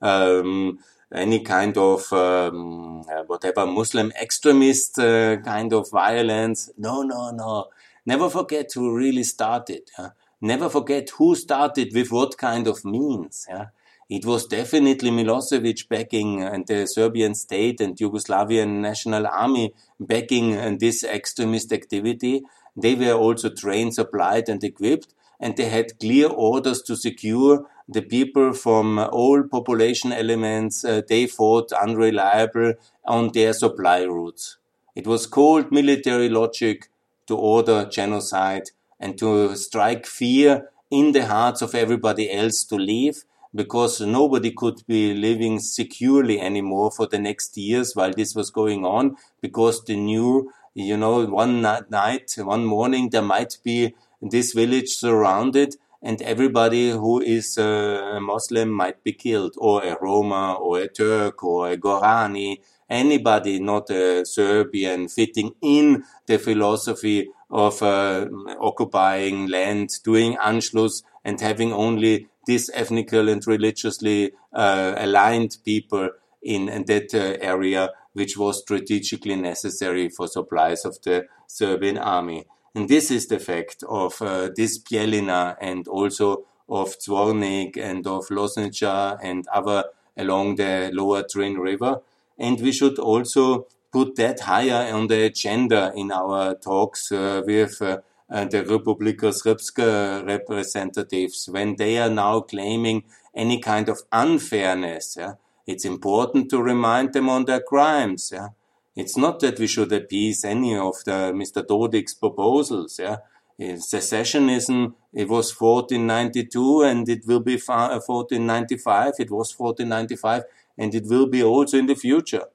um, 0.00 0.78
any 1.12 1.40
kind 1.40 1.76
of 1.76 2.12
um, 2.12 3.00
uh, 3.02 3.22
whatever 3.26 3.66
Muslim 3.66 4.12
extremist 4.20 4.98
uh, 4.98 5.36
kind 5.38 5.72
of 5.72 5.90
violence. 5.90 6.70
No, 6.78 7.02
no, 7.02 7.30
no. 7.30 7.66
Never 8.06 8.30
forget 8.30 8.70
who 8.74 8.96
really 8.96 9.24
started. 9.24 9.82
Yeah? 9.98 10.10
Never 10.40 10.68
forget 10.68 11.10
who 11.10 11.34
started 11.34 11.92
with 11.94 12.10
what 12.10 12.38
kind 12.38 12.66
of 12.66 12.84
means. 12.84 13.46
Yeah? 13.48 13.66
It 14.08 14.24
was 14.24 14.46
definitely 14.46 15.10
Milosevic 15.10 15.88
backing 15.88 16.42
uh, 16.42 16.50
and 16.52 16.66
the 16.66 16.86
Serbian 16.86 17.34
state 17.34 17.80
and 17.80 17.96
Yugoslavian 17.96 18.80
national 18.80 19.26
army 19.26 19.74
backing 19.98 20.78
this 20.78 21.04
extremist 21.04 21.72
activity. 21.72 22.42
They 22.76 22.94
were 22.94 23.12
also 23.12 23.50
trained, 23.50 23.94
supplied 23.94 24.48
and 24.48 24.62
equipped 24.62 25.14
and 25.40 25.56
they 25.56 25.68
had 25.68 25.98
clear 25.98 26.28
orders 26.28 26.82
to 26.82 26.94
secure 26.94 27.66
the 27.92 28.02
people 28.02 28.52
from 28.52 28.98
all 28.98 29.42
population 29.42 30.12
elements 30.12 30.84
uh, 30.84 31.02
they 31.08 31.26
thought 31.26 31.72
unreliable 31.72 32.74
on 33.04 33.30
their 33.32 33.52
supply 33.52 34.02
routes. 34.02 34.58
It 34.94 35.06
was 35.06 35.26
cold 35.26 35.72
military 35.72 36.28
logic 36.28 36.88
to 37.26 37.36
order 37.36 37.84
genocide 37.86 38.70
and 39.00 39.18
to 39.18 39.56
strike 39.56 40.06
fear 40.06 40.70
in 40.90 41.12
the 41.12 41.26
hearts 41.26 41.62
of 41.62 41.74
everybody 41.74 42.30
else 42.30 42.64
to 42.64 42.76
leave 42.76 43.24
because 43.54 44.00
nobody 44.00 44.52
could 44.52 44.86
be 44.86 45.12
living 45.14 45.58
securely 45.58 46.40
anymore 46.40 46.90
for 46.90 47.06
the 47.06 47.18
next 47.18 47.56
years 47.56 47.94
while 47.96 48.12
this 48.12 48.34
was 48.34 48.50
going 48.50 48.84
on 48.84 49.16
because 49.40 49.82
they 49.84 49.96
knew, 49.96 50.52
you 50.74 50.96
know, 50.96 51.26
one 51.26 51.60
night, 51.62 52.34
one 52.38 52.64
morning 52.64 53.10
there 53.10 53.22
might 53.22 53.58
be 53.64 53.94
this 54.22 54.52
village 54.52 54.90
surrounded 54.90 55.76
and 56.02 56.22
everybody 56.22 56.90
who 56.90 57.20
is 57.20 57.58
a 57.58 58.18
Muslim 58.20 58.70
might 58.70 59.02
be 59.04 59.12
killed 59.12 59.54
or 59.58 59.84
a 59.84 59.96
Roma 60.00 60.54
or 60.54 60.80
a 60.80 60.88
Turk 60.88 61.44
or 61.44 61.70
a 61.70 61.76
Gorani, 61.76 62.60
anybody 62.88 63.60
not 63.60 63.90
a 63.90 64.24
Serbian 64.24 65.08
fitting 65.08 65.54
in 65.60 66.04
the 66.26 66.38
philosophy 66.38 67.28
of 67.50 67.82
uh, 67.82 68.26
occupying 68.60 69.48
land, 69.48 69.90
doing 70.04 70.36
Anschluss 70.36 71.02
and 71.24 71.40
having 71.40 71.72
only 71.72 72.28
these 72.46 72.70
ethnical 72.72 73.28
and 73.28 73.46
religiously 73.46 74.32
uh, 74.52 74.94
aligned 74.96 75.58
people 75.64 76.10
in, 76.42 76.68
in 76.68 76.84
that 76.86 77.14
uh, 77.14 77.36
area, 77.44 77.90
which 78.14 78.36
was 78.38 78.60
strategically 78.60 79.36
necessary 79.36 80.08
for 80.08 80.26
supplies 80.26 80.84
of 80.84 81.00
the 81.02 81.26
Serbian 81.46 81.98
army. 81.98 82.46
And 82.74 82.88
this 82.88 83.10
is 83.10 83.26
the 83.26 83.40
fact 83.40 83.82
of 83.88 84.20
uh, 84.22 84.50
this 84.54 84.78
Bijeljina 84.78 85.56
and 85.60 85.88
also 85.88 86.44
of 86.68 86.96
Zvornik 86.98 87.76
and 87.76 88.06
of 88.06 88.28
Loznica 88.28 89.18
and 89.22 89.46
other 89.48 89.84
along 90.16 90.56
the 90.56 90.90
lower 90.92 91.24
Drin 91.28 91.58
River. 91.58 92.00
And 92.38 92.60
we 92.60 92.72
should 92.72 92.98
also 92.98 93.66
put 93.92 94.14
that 94.16 94.40
higher 94.40 94.94
on 94.94 95.08
the 95.08 95.24
agenda 95.24 95.92
in 95.96 96.12
our 96.12 96.54
talks 96.54 97.10
uh, 97.10 97.42
with 97.44 97.82
uh, 97.82 97.98
uh 98.30 98.44
the 98.44 98.62
Republika 98.62 99.32
Srpska 99.32 100.24
representatives 100.24 101.48
when 101.50 101.74
they 101.76 101.98
are 101.98 102.10
now 102.10 102.40
claiming 102.40 103.02
any 103.34 103.58
kind 103.60 103.88
of 103.88 104.02
unfairness. 104.12 105.16
Yeah? 105.18 105.34
It's 105.66 105.84
important 105.84 106.50
to 106.50 106.62
remind 106.62 107.12
them 107.12 107.28
on 107.28 107.46
their 107.46 107.60
crimes. 107.60 108.30
Yeah? 108.32 108.48
It's 108.96 109.16
not 109.16 109.40
that 109.40 109.58
we 109.58 109.66
should 109.66 109.92
appease 109.92 110.44
any 110.44 110.76
of 110.76 111.04
the 111.04 111.32
Mr. 111.32 111.64
Dodik's 111.64 112.14
proposals. 112.14 112.98
Yeah? 112.98 113.18
Secessionism, 113.58 114.94
it 115.12 115.28
was 115.28 115.58
1492 115.58 116.82
and 116.82 117.08
it 117.08 117.26
will 117.26 117.40
be 117.40 117.56
1495. 117.56 119.14
It 119.18 119.30
was 119.30 119.56
1495 119.56 120.44
and 120.78 120.94
it 120.94 121.04
will 121.06 121.26
be 121.26 121.42
also 121.42 121.78
in 121.78 121.86
the 121.86 121.94
future. 121.94 122.46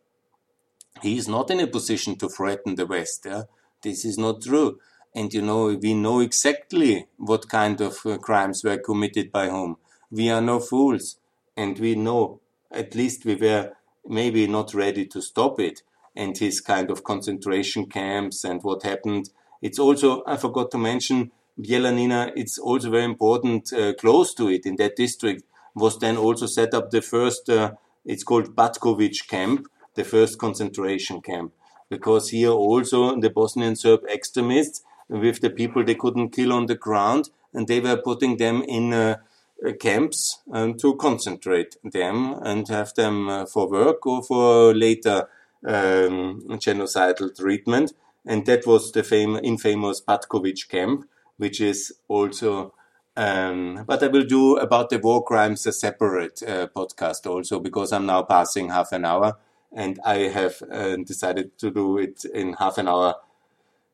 He 1.02 1.18
is 1.18 1.28
not 1.28 1.52
in 1.52 1.60
a 1.60 1.68
position 1.68 2.16
to 2.18 2.30
threaten 2.30 2.76
the 2.76 2.86
West. 2.86 3.26
Yeah? 3.26 3.44
This 3.82 4.04
is 4.04 4.18
not 4.18 4.42
true. 4.42 4.80
And 5.14 5.34
you 5.34 5.42
know, 5.42 5.76
we 5.82 5.94
know 5.94 6.20
exactly 6.20 7.08
what 7.18 7.48
kind 7.48 7.80
of 7.80 8.06
uh, 8.06 8.18
crimes 8.18 8.64
were 8.64 8.78
committed 8.78 9.32
by 9.32 9.50
whom. 9.50 9.78
We 10.12 10.30
are 10.30 10.42
no 10.42 10.60
fools. 10.60 11.18
And 11.56 11.80
we 11.80 11.96
know, 11.96 12.42
at 12.72 12.96
least 12.96 13.24
we 13.24 13.36
were 13.36 13.72
maybe 14.06 14.48
not 14.48 14.74
ready 14.74 15.06
to 15.06 15.22
stop 15.22 15.60
it. 15.60 15.84
And 16.16 16.38
his 16.38 16.62
kind 16.62 16.90
of 16.90 17.04
concentration 17.04 17.88
camps 17.88 18.44
and 18.44 18.64
what 18.64 18.84
happened. 18.84 19.30
It's 19.62 19.80
also, 19.80 20.24
I 20.26 20.38
forgot 20.38 20.72
to 20.72 20.78
mention, 20.78 21.32
Bijeljina, 21.60 22.32
it's 22.36 22.58
also 22.58 22.90
very 22.90 23.04
important, 23.04 23.74
uh, 23.74 23.94
close 23.96 24.34
to 24.36 24.50
it 24.50 24.66
in 24.66 24.76
that 24.78 24.96
district, 24.96 25.44
was 25.74 26.00
then 26.00 26.18
also 26.18 26.46
set 26.46 26.74
up 26.74 26.92
the 26.92 27.02
first, 27.02 27.50
uh, 27.50 27.74
it's 28.06 28.24
called 28.24 28.56
Batkovic 28.56 29.28
camp, 29.28 29.68
the 29.96 30.04
first 30.04 30.38
concentration 30.40 31.22
camp. 31.22 31.54
Because 31.90 32.30
here 32.30 32.52
also 32.52 33.20
the 33.20 33.30
Bosnian 33.30 33.76
Serb 33.76 34.02
extremists 34.06 34.84
with 35.08 35.42
the 35.42 35.50
people 35.50 35.84
they 35.84 35.96
couldn't 35.96 36.30
kill 36.30 36.52
on 36.52 36.66
the 36.66 36.76
ground 36.76 37.30
and 37.54 37.68
they 37.68 37.80
were 37.80 37.98
putting 37.98 38.38
them 38.38 38.64
in 38.64 38.94
uh, 38.94 39.18
uh 39.66 39.72
camps 39.80 40.40
um, 40.52 40.74
to 40.78 40.96
concentrate 40.96 41.78
them 41.84 42.34
and 42.44 42.68
have 42.68 42.94
them 42.96 43.30
uh, 43.30 43.46
for 43.46 43.70
work 43.70 44.06
or 44.06 44.24
for 44.24 44.74
later 44.74 45.28
um, 45.66 46.42
genocidal 46.60 47.36
treatment. 47.36 47.94
And 48.26 48.46
that 48.46 48.66
was 48.66 48.92
the 48.92 49.04
fam- 49.04 49.40
infamous 49.44 50.02
Batkovic 50.02 50.68
camp, 50.70 51.08
which 51.38 51.62
is 51.62 51.94
also 52.08 52.74
um, 53.18 53.86
but 53.88 54.04
I 54.04 54.08
will 54.08 54.26
do 54.26 54.58
about 54.58 54.90
the 54.90 55.00
war 55.00 55.24
crimes 55.24 55.66
a 55.66 55.72
separate 55.72 56.44
uh, 56.44 56.68
podcast 56.68 57.26
also 57.26 57.60
because 57.60 57.94
I'm 57.94 58.06
now 58.06 58.24
passing 58.24 58.70
half 58.70 58.92
an 58.92 59.06
hour 59.06 59.38
and 59.72 60.00
I 60.06 60.18
have 60.28 60.62
uh, 60.70 60.98
decided 60.98 61.58
to 61.60 61.72
do 61.72 61.98
it 61.98 62.26
in 62.26 62.54
half 62.54 62.78
an 62.78 62.88
hour. 62.88 63.16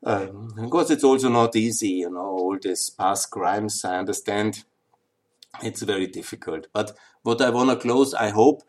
Um, 0.04 0.52
because 0.60 0.90
it's 0.90 1.04
also 1.04 1.30
not 1.30 1.56
easy, 1.56 1.90
you 1.90 2.10
know, 2.10 2.22
all 2.22 2.58
these 2.60 2.90
past 2.90 3.30
crimes, 3.30 3.86
I 3.86 4.00
understand 4.00 4.64
it's 5.62 5.84
very 5.84 6.08
difficult. 6.08 6.68
But 6.74 6.98
what 7.22 7.42
I 7.42 7.52
want 7.52 7.70
to 7.70 7.76
close, 7.76 8.16
I 8.16 8.30
hope, 8.30 8.64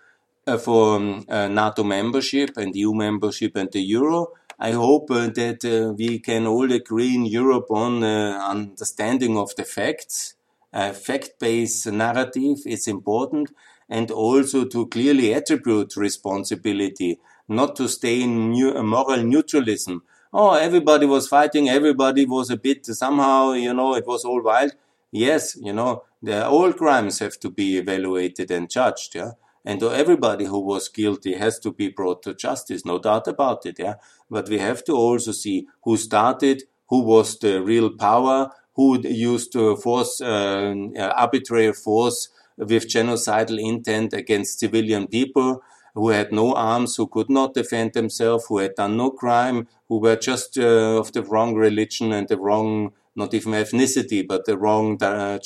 for 0.58 0.96
um, 0.96 1.24
uh, 1.28 1.48
NATO 1.48 1.84
membership 1.84 2.56
and 2.56 2.74
EU 2.74 2.92
membership 2.92 3.56
and 3.56 3.70
the 3.70 3.80
Euro, 3.80 4.32
I 4.58 4.72
hope 4.72 5.10
uh, 5.10 5.28
that 5.28 5.64
uh, 5.64 5.92
we 5.92 6.18
can 6.18 6.46
all 6.46 6.70
agree 6.70 7.14
in 7.14 7.26
Europe 7.26 7.70
on 7.70 8.02
uh, 8.02 8.38
understanding 8.48 9.36
of 9.36 9.54
the 9.56 9.64
facts. 9.64 10.34
fact-based 10.72 11.86
narrative 11.92 12.58
is 12.64 12.88
important 12.88 13.50
and 13.88 14.10
also 14.10 14.64
to 14.64 14.86
clearly 14.86 15.34
attribute 15.34 15.96
responsibility, 15.96 17.18
not 17.46 17.76
to 17.76 17.88
stay 17.88 18.22
in 18.22 18.50
new, 18.50 18.82
moral 18.82 19.22
neutralism. 19.22 20.02
Oh, 20.32 20.54
everybody 20.54 21.06
was 21.06 21.28
fighting, 21.28 21.68
everybody 21.68 22.24
was 22.24 22.50
a 22.50 22.56
bit 22.56 22.86
somehow, 22.86 23.52
you 23.52 23.74
know, 23.74 23.94
it 23.94 24.06
was 24.06 24.24
all 24.24 24.42
wild. 24.42 24.72
Yes, 25.10 25.56
you 25.60 25.74
know, 25.74 26.04
the, 26.22 26.46
all 26.46 26.72
crimes 26.72 27.18
have 27.18 27.38
to 27.40 27.50
be 27.50 27.76
evaluated 27.76 28.50
and 28.50 28.70
judged, 28.70 29.14
yeah. 29.14 29.32
And 29.64 29.82
everybody 29.82 30.46
who 30.46 30.58
was 30.58 30.88
guilty 30.88 31.34
has 31.34 31.58
to 31.60 31.72
be 31.72 31.88
brought 31.88 32.22
to 32.24 32.34
justice, 32.34 32.84
no 32.84 32.98
doubt 32.98 33.28
about 33.28 33.64
it, 33.66 33.76
yeah. 33.78 33.94
But 34.30 34.48
we 34.48 34.58
have 34.58 34.82
to 34.84 34.92
also 34.92 35.32
see 35.32 35.68
who 35.84 35.96
started, 35.96 36.64
who 36.88 37.00
was 37.02 37.38
the 37.38 37.62
real 37.62 37.90
power, 37.90 38.50
who 38.74 39.00
used 39.06 39.52
to 39.52 39.76
force, 39.76 40.20
uh, 40.20 40.74
arbitrary 41.14 41.72
force 41.72 42.28
with 42.56 42.88
genocidal 42.88 43.58
intent 43.60 44.12
against 44.12 44.58
civilian 44.60 45.06
people 45.06 45.62
who 45.94 46.08
had 46.08 46.32
no 46.32 46.54
arms, 46.54 46.96
who 46.96 47.06
could 47.06 47.28
not 47.28 47.54
defend 47.54 47.92
themselves, 47.92 48.46
who 48.48 48.58
had 48.58 48.74
done 48.74 48.96
no 48.96 49.10
crime, 49.10 49.68
who 49.88 49.98
were 50.00 50.16
just 50.16 50.58
uh, 50.58 50.98
of 50.98 51.12
the 51.12 51.22
wrong 51.22 51.54
religion 51.54 52.12
and 52.12 52.28
the 52.28 52.38
wrong, 52.38 52.92
not 53.14 53.34
even 53.34 53.52
ethnicity, 53.52 54.26
but 54.26 54.46
the 54.46 54.56
wrong 54.56 55.02
uh, 55.02 55.38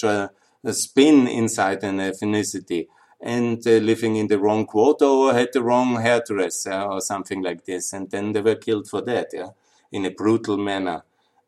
spin 0.73 1.27
inside 1.27 1.83
an 1.83 1.99
ethnicity, 1.99 2.87
and 3.21 3.67
uh, 3.67 3.71
living 3.71 4.17
in 4.17 4.27
the 4.29 4.39
wrong 4.39 4.67
quarter 4.67 5.05
or 5.05 5.33
had 5.33 5.49
the 5.53 5.63
wrong 5.63 6.01
hairdress 6.01 6.67
uh, 6.67 6.87
or 6.87 7.01
something 7.01 7.43
like 7.43 7.65
this. 7.65 7.93
And 7.93 8.11
then 8.11 8.33
they 8.33 8.43
were 8.43 8.55
killed 8.55 8.89
for 8.89 9.01
that, 9.03 9.29
yeah, 9.33 9.51
in 9.91 10.05
a 10.05 10.11
brutal 10.11 10.57
manner. 10.57 11.05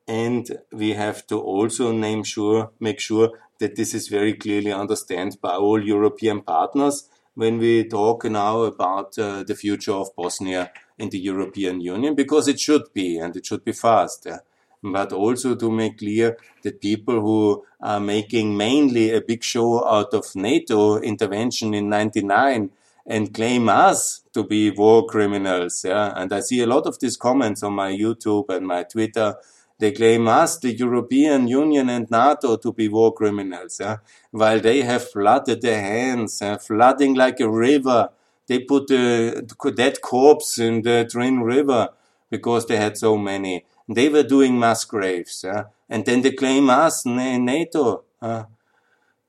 And 0.06 0.58
we 0.72 0.94
have 0.94 1.26
to 1.26 1.38
also 1.38 1.92
name 1.92 2.24
sure, 2.24 2.70
make 2.80 2.98
sure 2.98 3.30
that 3.58 3.76
this 3.76 3.92
is 3.92 4.08
very 4.08 4.34
clearly 4.34 4.72
understood 4.72 5.36
by 5.40 5.54
all 5.56 5.84
European 5.84 6.40
partners 6.40 7.08
when 7.34 7.58
we 7.58 7.84
talk 7.84 8.24
now 8.24 8.62
about 8.62 9.18
uh, 9.18 9.44
the 9.44 9.54
future 9.54 9.92
of 9.92 10.14
Bosnia 10.16 10.72
in 10.96 11.10
the 11.10 11.18
European 11.18 11.80
Union, 11.80 12.14
because 12.14 12.48
it 12.48 12.58
should 12.58 12.92
be, 12.92 13.18
and 13.18 13.36
it 13.36 13.46
should 13.46 13.64
be 13.64 13.72
fast. 13.72 14.26
Yeah? 14.26 14.38
But 14.82 15.12
also 15.12 15.54
to 15.56 15.70
make 15.70 15.98
clear 15.98 16.36
that 16.62 16.80
people 16.80 17.20
who 17.20 17.64
are 17.80 18.00
making 18.00 18.56
mainly 18.56 19.12
a 19.12 19.20
big 19.20 19.42
show 19.42 19.86
out 19.86 20.14
of 20.14 20.24
NATO 20.36 20.98
intervention 20.98 21.74
in 21.74 21.88
99 21.88 22.70
and 23.06 23.34
claim 23.34 23.68
us 23.68 24.22
to 24.34 24.44
be 24.44 24.70
war 24.70 25.06
criminals. 25.06 25.84
Yeah. 25.84 26.12
And 26.14 26.32
I 26.32 26.40
see 26.40 26.60
a 26.60 26.66
lot 26.66 26.86
of 26.86 26.98
these 27.00 27.16
comments 27.16 27.62
on 27.62 27.72
my 27.72 27.90
YouTube 27.90 28.50
and 28.50 28.66
my 28.66 28.84
Twitter 28.84 29.36
they 29.78 29.92
claim 29.92 30.26
us, 30.26 30.58
the 30.58 30.72
European 30.72 31.46
Union 31.46 31.88
and 31.88 32.10
NATO, 32.10 32.56
to 32.56 32.72
be 32.72 32.88
war 32.88 33.14
criminals, 33.14 33.78
yeah? 33.80 33.98
while 34.32 34.58
they 34.58 34.82
have 34.82 35.08
flooded 35.08 35.62
their 35.62 35.80
hands, 35.80 36.42
uh, 36.42 36.58
flooding 36.58 37.14
like 37.14 37.38
a 37.38 37.48
river. 37.48 38.10
They 38.48 38.60
put 38.60 38.88
the 38.88 39.46
dead 39.76 40.00
corpse 40.00 40.58
in 40.58 40.82
the 40.82 41.06
Drin 41.08 41.42
River 41.42 41.90
because 42.28 42.66
they 42.66 42.76
had 42.76 42.96
so 42.96 43.16
many. 43.16 43.66
They 43.88 44.08
were 44.08 44.22
doing 44.22 44.58
mass 44.58 44.84
graves, 44.84 45.42
yeah? 45.44 45.64
and 45.88 46.04
then 46.04 46.20
they 46.22 46.32
claim 46.32 46.68
us, 46.68 47.06
NATO, 47.06 48.04
uh, 48.20 48.44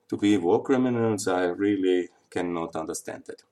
to 0.08 0.16
be 0.16 0.36
war 0.36 0.62
criminals. 0.62 1.26
I 1.28 1.44
really 1.44 2.08
cannot 2.30 2.76
understand 2.76 3.24
it. 3.28 3.42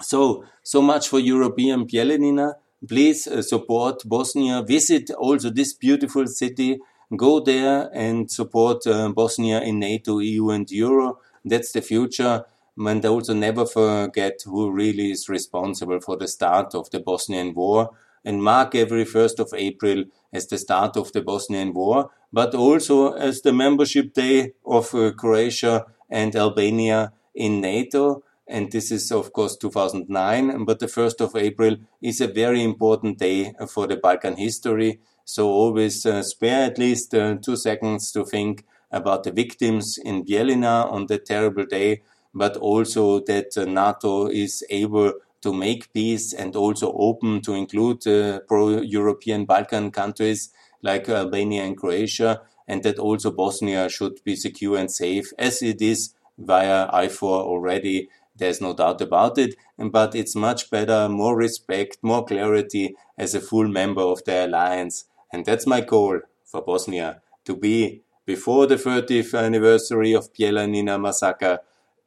So, 0.00 0.44
so 0.62 0.82
much 0.82 1.08
for 1.08 1.18
European 1.18 1.86
Bijeljina. 1.86 2.54
Please 2.86 3.26
uh, 3.26 3.42
support 3.42 4.02
Bosnia. 4.04 4.62
Visit 4.62 5.10
also 5.10 5.50
this 5.50 5.72
beautiful 5.72 6.26
city. 6.26 6.78
Go 7.16 7.40
there 7.40 7.90
and 7.94 8.30
support 8.30 8.86
uh, 8.86 9.08
Bosnia 9.10 9.60
in 9.60 9.78
NATO, 9.78 10.18
EU, 10.18 10.50
and 10.50 10.70
Euro. 10.70 11.18
That's 11.44 11.72
the 11.72 11.80
future. 11.80 12.44
And 12.78 13.04
also 13.06 13.32
never 13.32 13.64
forget 13.64 14.42
who 14.44 14.70
really 14.70 15.10
is 15.10 15.28
responsible 15.28 16.00
for 16.00 16.16
the 16.16 16.28
start 16.28 16.74
of 16.74 16.90
the 16.90 17.00
Bosnian 17.00 17.54
War. 17.54 17.90
And 18.26 18.42
mark 18.42 18.74
every 18.74 19.04
1st 19.04 19.38
of 19.38 19.54
April 19.54 20.04
as 20.32 20.48
the 20.48 20.58
start 20.58 20.96
of 20.96 21.12
the 21.12 21.22
Bosnian 21.22 21.72
War, 21.72 22.10
but 22.32 22.54
also 22.54 23.12
as 23.12 23.40
the 23.40 23.52
membership 23.52 24.12
day 24.12 24.52
of 24.66 24.94
uh, 24.94 25.12
Croatia 25.12 25.86
and 26.10 26.34
Albania 26.34 27.12
in 27.34 27.60
NATO. 27.60 28.24
And 28.48 28.70
this 28.72 28.90
is 28.90 29.10
of 29.12 29.32
course 29.32 29.56
2009 29.56 30.64
but 30.64 30.78
the 30.78 30.86
1st 30.86 31.20
of 31.20 31.34
april 31.34 31.76
is 32.00 32.20
a 32.20 32.28
very 32.28 32.62
important 32.62 33.18
day 33.18 33.52
for 33.68 33.86
the 33.86 33.96
balkan 33.96 34.36
history. 34.36 35.00
So 35.24 35.48
always 35.48 36.04
uh, 36.06 36.22
spare 36.22 36.64
at 36.64 36.78
least 36.78 37.14
uh, 37.14 37.36
two 37.36 37.56
seconds 37.56 38.12
to 38.12 38.24
think 38.24 38.64
about 38.90 39.24
the 39.24 39.32
victims 39.32 39.98
in 40.04 40.24
bijeljina 40.24 40.90
on 40.90 41.06
that 41.06 41.26
terrible 41.26 41.66
day 41.66 42.02
but 42.34 42.56
also 42.58 43.20
that 43.20 43.56
uh, 43.56 43.64
nato 43.64 44.28
is 44.28 44.62
able 44.70 45.12
to 45.40 45.52
make 45.52 45.92
peace 45.92 46.32
and 46.32 46.56
also 46.56 46.92
open 46.92 47.40
to 47.40 47.52
include 47.54 48.06
uh, 48.06 48.40
pro-european 48.48 49.44
balkan 49.44 49.90
countries 49.90 50.50
like 50.82 51.08
albania 51.08 51.62
and 51.64 51.76
croatia 51.76 52.40
and 52.68 52.82
that 52.82 52.98
also 52.98 53.30
bosnia 53.30 53.88
should 53.88 54.22
be 54.24 54.34
secure 54.34 54.76
and 54.76 54.90
safe 54.90 55.32
as 55.38 55.62
it 55.62 55.80
is 55.80 56.14
via 56.38 56.88
IFOR 56.92 57.42
already 57.42 58.08
there's 58.38 58.60
no 58.60 58.74
doubt 58.74 59.00
about 59.00 59.38
it. 59.38 59.54
But 59.78 60.14
it's 60.14 60.34
much 60.34 60.70
better, 60.70 61.08
more 61.08 61.36
respect, 61.36 61.98
more 62.02 62.24
clarity 62.24 62.94
as 63.18 63.34
a 63.34 63.40
full 63.40 63.68
member 63.68 64.02
of 64.02 64.24
the 64.24 64.46
alliance. 64.46 65.04
And 65.32 65.44
that's 65.44 65.66
my 65.66 65.80
goal 65.80 66.20
for 66.44 66.62
Bosnia 66.62 67.20
to 67.44 67.56
be 67.56 68.02
before 68.24 68.66
the 68.66 68.76
30th 68.76 69.38
anniversary 69.38 70.12
of 70.12 70.32
Bijeljina 70.32 71.00
massacre 71.00 71.60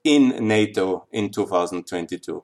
in 0.04 0.48
NATO 0.48 1.08
in 1.12 1.30
2022. 1.30 2.44